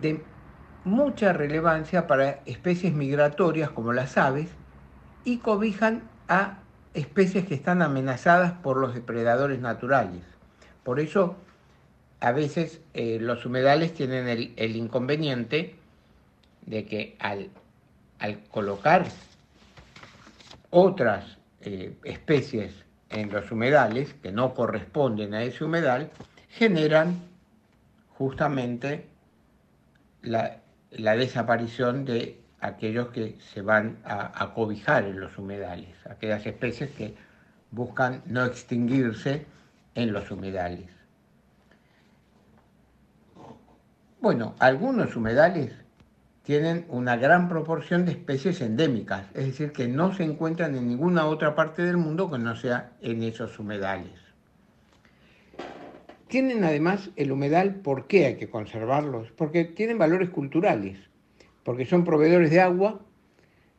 [0.00, 0.24] de
[0.84, 4.48] mucha relevancia para especies migratorias como las aves
[5.22, 6.60] y cobijan a
[6.94, 10.22] especies que están amenazadas por los depredadores naturales.
[10.82, 11.36] Por eso,
[12.22, 15.74] a veces eh, los humedales tienen el, inconveniente
[16.64, 17.50] de que al,
[18.48, 19.06] colocar
[20.70, 26.10] otras eh, especies en los humedales que no corresponden a ese humedal,
[26.48, 27.18] generan
[28.16, 29.04] justamente
[30.22, 30.58] la,
[30.92, 36.90] la desaparición de aquellos que se van a, a cobijar en los humedales, aquellas especies
[36.92, 37.16] que
[37.72, 39.44] buscan no extinguirse
[39.96, 41.01] en los humedales.
[44.22, 45.72] Bueno, algunos humedales
[46.44, 51.26] tienen una gran proporción de especies endémicas, es decir, que no se encuentran en ninguna
[51.26, 54.12] otra parte del mundo que no sea en esos humedales.
[56.28, 59.32] Tienen además el humedal, ¿por qué hay que conservarlos?
[59.32, 60.98] Porque tienen valores culturales,
[61.64, 63.00] porque son proveedores de agua,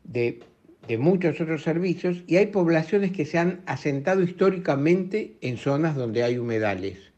[0.04, 0.44] de,
[0.89, 6.22] de muchos otros servicios, y hay poblaciones que se han asentado históricamente en zonas donde
[6.22, 7.12] hay humedales.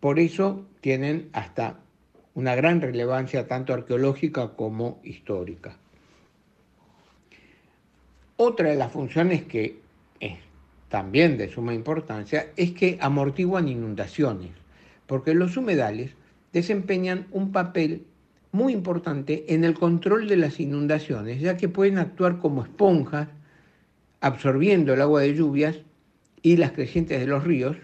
[0.00, 1.80] Por eso tienen hasta
[2.34, 5.76] una gran relevancia tanto arqueológica como histórica.
[8.36, 9.80] Otra de las funciones que
[10.20, 10.38] es
[10.88, 14.50] también de suma importancia es que amortiguan inundaciones,
[15.06, 16.12] porque los humedales
[16.52, 18.06] desempeñan un papel
[18.52, 23.28] muy importante en el control de las inundaciones, ya que pueden actuar como esponjas,
[24.20, 25.76] absorbiendo el agua de lluvias
[26.40, 27.76] y las crecientes de los ríos,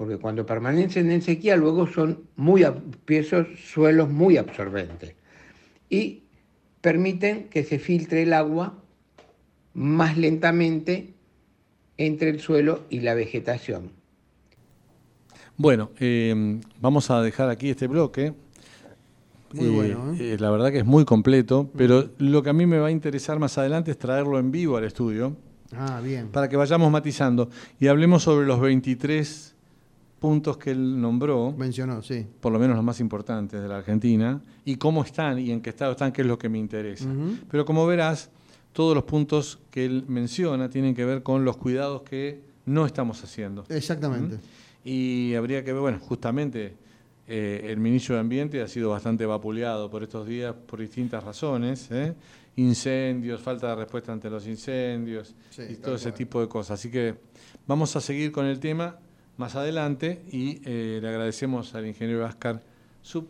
[0.00, 2.64] porque cuando permanecen en sequía luego son muy
[3.08, 5.14] esos suelos muy absorbentes
[5.90, 6.22] y
[6.80, 8.78] permiten que se filtre el agua
[9.74, 11.12] más lentamente
[11.98, 13.90] entre el suelo y la vegetación.
[15.58, 18.32] Bueno, eh, vamos a dejar aquí este bloque.
[19.52, 20.32] Muy Eh, bueno, ¿eh?
[20.32, 22.90] eh, la verdad que es muy completo, pero lo que a mí me va a
[22.90, 25.36] interesar más adelante es traerlo en vivo al estudio
[25.76, 26.28] Ah, bien.
[26.28, 29.56] para que vayamos matizando y hablemos sobre los 23
[30.20, 32.26] puntos que él nombró, Mencionó, sí.
[32.40, 35.70] por lo menos los más importantes de la Argentina, y cómo están y en qué
[35.70, 37.06] estado están, que es lo que me interesa.
[37.50, 38.30] Pero como verás,
[38.72, 43.24] todos los puntos que él menciona tienen que ver con los cuidados que no estamos
[43.24, 43.64] haciendo.
[43.70, 44.38] Exactamente.
[44.84, 46.74] Y habría que ver, bueno, justamente
[47.26, 51.88] eh, el ministro de Ambiente ha sido bastante vapuleado por estos días por distintas razones,
[51.90, 52.14] ¿eh?
[52.56, 56.14] incendios, falta de respuesta ante los incendios Sí, y todo ese cual.
[56.14, 56.78] tipo de cosas.
[56.78, 57.14] Así que
[57.66, 58.96] vamos a seguir con el tema
[59.40, 62.60] más adelante y eh, le agradecemos al ingeniero Vázcar
[63.02, 63.26] su,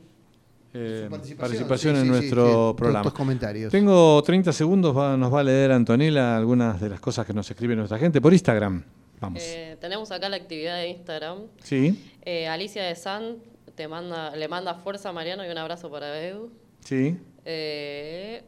[0.74, 3.10] eh, Su participación, sí, en sí, nuestro sí, programa.
[3.14, 3.70] comentarios.
[3.72, 7.50] Tengo 30 segundos, va- nos va a leer Antonella algunas de las cosas que nos
[7.50, 8.82] escribe nuestra gente por Instagram.
[9.20, 9.42] Vamos.
[9.44, 11.38] Eh, tenemos acá la actividad de Instagram.
[11.62, 13.36] Sí, Eh, Alicia de San
[13.74, 16.50] te manda, le manda fuerza a Mariano y un abrazo para Edu.
[16.84, 17.16] sí.
[17.46, 18.42] Eh,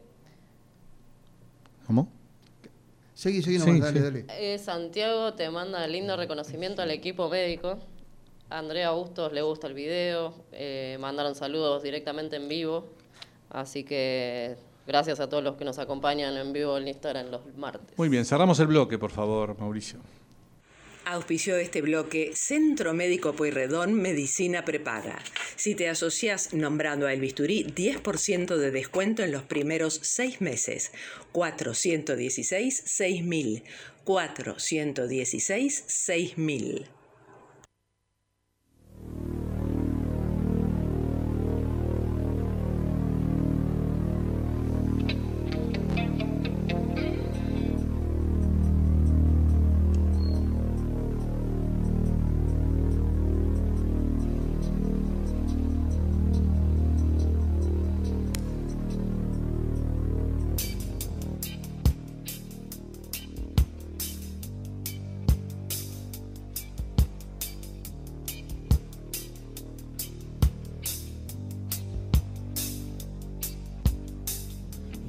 [1.87, 2.07] ¿Cómo?
[3.23, 4.03] Seguí, seguí, Sí, dale, sí.
[4.03, 4.25] dale.
[4.37, 7.79] eh, Santiago te manda lindo reconocimiento al equipo médico.
[8.49, 10.33] A Andrea Bustos le gusta el video.
[10.51, 12.89] eh, mandaron saludos directamente en vivo.
[13.49, 17.97] Así que gracias a todos los que nos acompañan en vivo en Instagram los martes.
[17.97, 19.99] Muy bien, cerramos el bloque, por favor, Mauricio.
[21.05, 25.19] Auspició este bloque Centro Médico Pueyrredón Medicina Prepaga.
[25.57, 30.93] Si te asocias nombrando a El Bisturí, 10% de descuento en los primeros seis meses.
[31.33, 33.63] 416-6000.
[34.05, 36.85] 416-6000.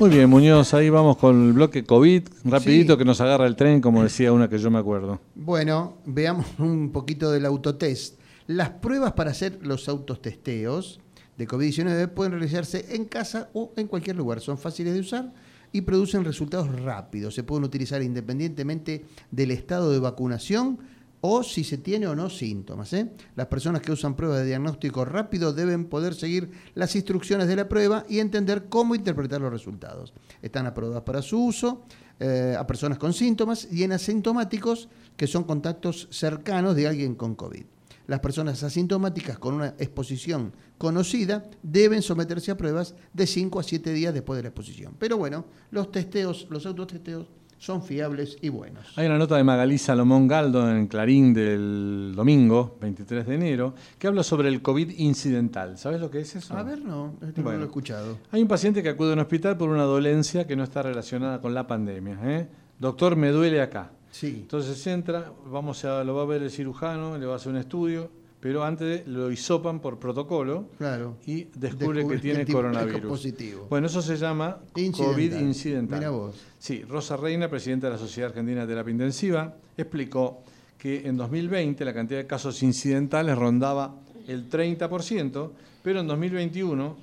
[0.00, 2.98] Muy bien, Muñoz, ahí vamos con el bloque COVID, rapidito Sí.
[2.98, 5.20] que nos agarra el tren, como decía una que yo me acuerdo.
[5.34, 8.18] Bueno, veamos un poquito del autotest.
[8.46, 11.00] Las pruebas para hacer los autotesteos
[11.38, 14.40] de COVID-19 pueden realizarse en casa o en cualquier lugar.
[14.40, 15.32] Son fáciles de usar
[15.72, 17.34] y producen resultados rápidos.
[17.34, 20.78] Se pueden utilizar independientemente del estado de vacunación
[21.26, 22.92] o si se tiene o no síntomas.
[22.92, 23.10] ¿eh?
[23.34, 27.66] Las personas que usan pruebas de diagnóstico rápido deben poder seguir las instrucciones de la
[27.66, 30.12] prueba y entender cómo interpretar los resultados.
[30.42, 31.86] Están aprobadas para su uso
[32.20, 37.34] eh, a personas con síntomas y en asintomáticos que son contactos cercanos de alguien con
[37.34, 37.64] COVID.
[38.06, 43.94] Las personas asintomáticas con una exposición conocida deben someterse a pruebas de 5 a 7
[43.94, 44.94] días después de la exposición.
[44.98, 47.28] Pero bueno, los testeos, los autotesteos
[47.64, 48.86] son fiables y buenos.
[48.96, 54.06] Hay una nota de Magalí Salomón Galdo en Clarín del domingo, 23 de enero, que
[54.06, 55.78] habla sobre el COVID incidental.
[55.78, 56.54] ¿Sabes lo que es eso?
[56.54, 57.60] A ver, no, este no Bueno.
[57.60, 58.18] lo he escuchado.
[58.32, 61.40] Hay un paciente que acude a un hospital por una dolencia que no está relacionada
[61.40, 62.18] con la pandemia.
[62.24, 62.48] ¿eh?
[62.78, 63.92] Doctor, me duele acá.
[64.10, 64.40] Sí.
[64.42, 67.58] Entonces entra, vamos a, lo va a ver el cirujano, le va a hacer un
[67.58, 68.10] estudio,
[68.44, 71.16] pero antes lo hisopan por protocolo Claro.
[71.24, 73.00] y descubre, Descubre que tiene coronavirus.
[73.08, 73.66] positivo.
[73.70, 75.06] Bueno, eso se llama Incidental.
[75.14, 75.98] COVID incidental.
[75.98, 76.36] Mira vos.
[76.58, 80.42] Sí, Rosa Reina, presidenta de la Sociedad Argentina de Terapia Intensiva, explicó
[80.76, 83.94] que en 2020 la cantidad de casos incidentales rondaba
[84.28, 85.50] el 30%,
[85.82, 86.96] pero en 2021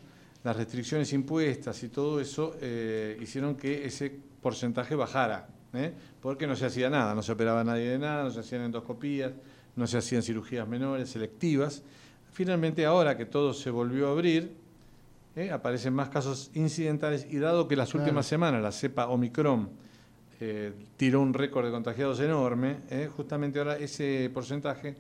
[0.44, 5.92] las restricciones impuestas y todo eso eh, hicieron que ese porcentaje bajara, ¿eh?
[6.22, 9.32] porque no se hacía nada, no se operaba nadie de nada, no se hacían endoscopías,
[9.76, 11.84] no se hacían cirugías menores, selectivas.
[12.34, 14.52] Finalmente, ahora que todo se volvió a abrir,
[15.36, 15.52] ¿eh?
[15.52, 18.04] aparecen más casos incidentales y dado que las Claro.
[18.06, 19.70] últimas semanas la cepa Omicron
[20.40, 23.10] eh, tiró un récord de contagiados enorme, ¿eh?
[23.16, 24.96] justamente ahora ese porcentaje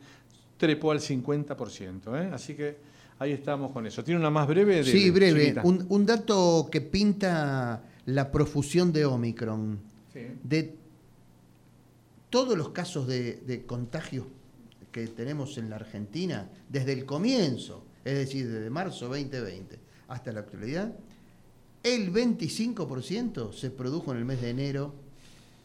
[0.57, 2.15] trepó al 50%.
[2.21, 2.29] ¿eh?
[2.33, 2.77] Así que
[3.17, 4.03] ahí estamos con eso.
[4.03, 4.83] ¿Tiene una más breve?
[4.83, 5.61] Sí, Dele, breve.
[5.63, 9.79] Un, un dato que pinta la profusión de Omicron.
[10.13, 10.19] Sí.
[10.43, 10.75] De
[12.29, 14.25] todos los casos de, de contagios
[14.91, 19.79] que tenemos en la Argentina, desde el comienzo, es decir, desde marzo 2020
[20.09, 20.91] hasta la actualidad,
[21.83, 24.93] el 25% se produjo en el mes de enero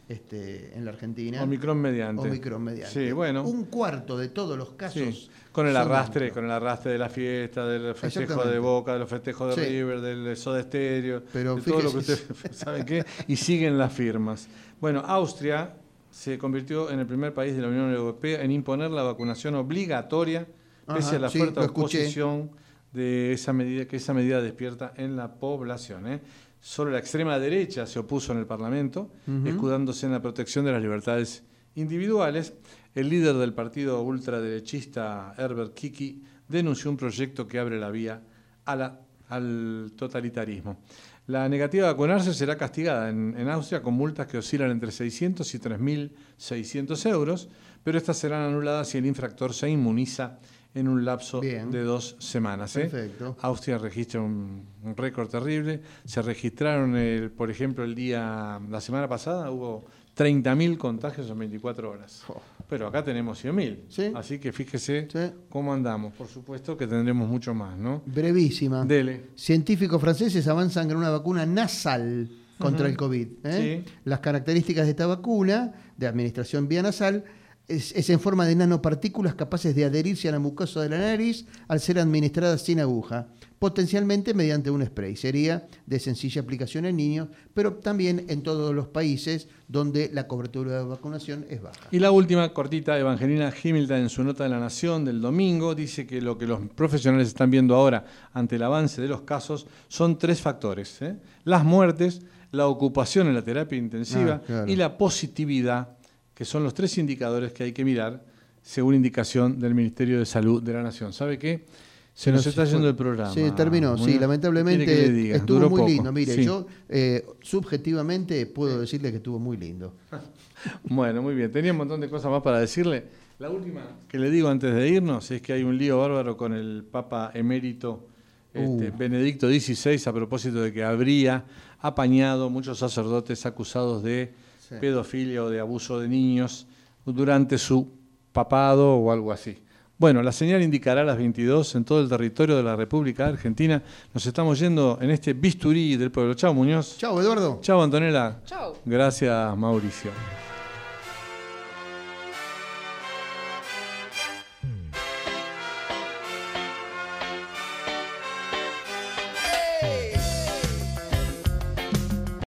[0.09, 1.43] este, en la Argentina.
[1.43, 2.29] Omicron mediante.
[2.29, 3.07] Omicron mediante.
[3.07, 3.43] Sí, bueno.
[3.45, 5.03] Un cuarto de todos los casos.
[5.03, 9.01] Sí, con el arrastre, con el arrastre de la fiesta, del festejo de Boca, de
[9.01, 9.69] los festejos de Sí.
[9.71, 13.77] River, del Soda Stereo, Pero de todo lo que fíjese- usted sabe qué, y siguen
[13.79, 14.47] las firmas.
[14.81, 15.75] Bueno, Austria
[16.17, 20.47] se convirtió en el primer país de la Unión Europea en imponer la vacunación obligatoria,
[20.87, 22.51] pese a la sí, fuerte oposición
[22.95, 26.07] de esa medida que esa medida despierta en la población.
[26.07, 26.21] ¿eh?
[26.59, 29.11] Solo la extrema derecha se opuso en el Parlamento,
[29.45, 31.45] escudándose en la protección de las libertades
[31.75, 32.55] individuales.
[32.95, 38.23] El líder del partido ultraderechista, Herbert Kiki, denunció un proyecto que abre la vía
[38.65, 40.79] a la- al totalitarismo.
[41.27, 45.55] La negativa a vacunarse será castigada en, en Austria con multas que oscilan entre 600
[45.55, 47.49] y 3.600 euros,
[47.83, 50.39] pero estas serán anuladas si el infractor se inmuniza
[50.77, 51.71] en un lapso Bien.
[51.71, 52.77] de dos semanas.
[52.77, 52.81] ¿eh?
[52.83, 53.37] Perfecto.
[53.41, 55.81] Austria registra un, un récord terrible.
[56.05, 61.91] Se registraron, el, por ejemplo, el día, la semana pasada hubo 30.000 contagios en 24
[61.91, 62.25] horas.
[62.69, 63.79] Pero acá tenemos 100.000.
[63.89, 64.13] Sí.
[64.15, 65.19] Así que fíjese Sí.
[65.49, 66.13] cómo andamos.
[66.15, 68.03] Por supuesto que tendremos mucho más, ¿no?
[68.07, 68.85] Brevísima.
[68.85, 69.27] Dele.
[69.37, 73.29] Científicos franceses avanzan con una vacuna nasal contra el COVID.
[73.45, 73.85] ¿eh?
[73.87, 73.93] Sí.
[74.05, 77.25] Las características de esta vacuna, de administración vía nasal,
[77.69, 81.47] es, es en forma de nanopartículas capaces de adherirse a la mucosa de la nariz
[81.69, 83.27] al ser administradas sin aguja,
[83.59, 85.17] potencialmente mediante un spray.
[85.17, 90.79] Sería de sencilla aplicación en niños, pero también en todos los países donde la cobertura
[90.79, 91.81] de vacunación es baja.
[91.91, 96.07] Y la última cortita, Evangelina Hamilton en su nota de la Nación del domingo dice
[96.07, 100.19] que lo que los profesionales están viendo ahora ante el avance de los casos son
[100.19, 101.01] tres factores.
[101.03, 101.17] ¿eh?
[101.45, 102.21] Las muertes,
[102.53, 104.71] la ocupación en la terapia intensiva Ah, claro.
[104.71, 105.96] y la positividad,
[106.37, 108.23] que son los tres indicadores que hay que mirar
[108.63, 111.13] según indicación del Ministerio de Salud de la Nación.
[111.15, 111.65] ¿Sabe qué?
[112.13, 113.33] Se nos No, está se yendo el programa.
[113.33, 115.89] Sí, terminó, sí, lamentablemente estuvo muy poco.
[115.89, 116.13] lindo.
[116.13, 116.45] Mire, Sí.
[116.45, 119.95] yo eh, subjetivamente puedo decirle que estuvo muy lindo.
[120.85, 121.53] Bueno, muy bien.
[121.53, 123.05] Tenía un montón de cosas más para decirle.
[123.39, 126.55] La última que le digo antes de irnos es que hay un lío bárbaro con
[126.55, 128.09] el Papa emérito
[128.55, 128.97] este, Uh.
[128.97, 131.45] Benedicto XVI a propósito de que habría
[131.81, 134.33] apañado muchos sacerdotes acusados de
[134.69, 134.75] Sí.
[134.81, 136.67] pedofilia o de abuso de niños
[137.05, 137.89] durante su
[138.33, 139.59] papado o algo así.
[139.99, 143.83] Bueno, la señal indicará a las 22 en todo el territorio de la República Argentina.
[144.13, 146.35] Nos estamos yendo en este bisturí del pueblo.
[146.35, 146.99] Chao, Muñoz.
[146.99, 147.61] Chao, Eduardo.
[147.63, 148.41] Chao, Antonella.
[148.45, 148.75] Chau.
[148.85, 150.11] Gracias, Mauricio.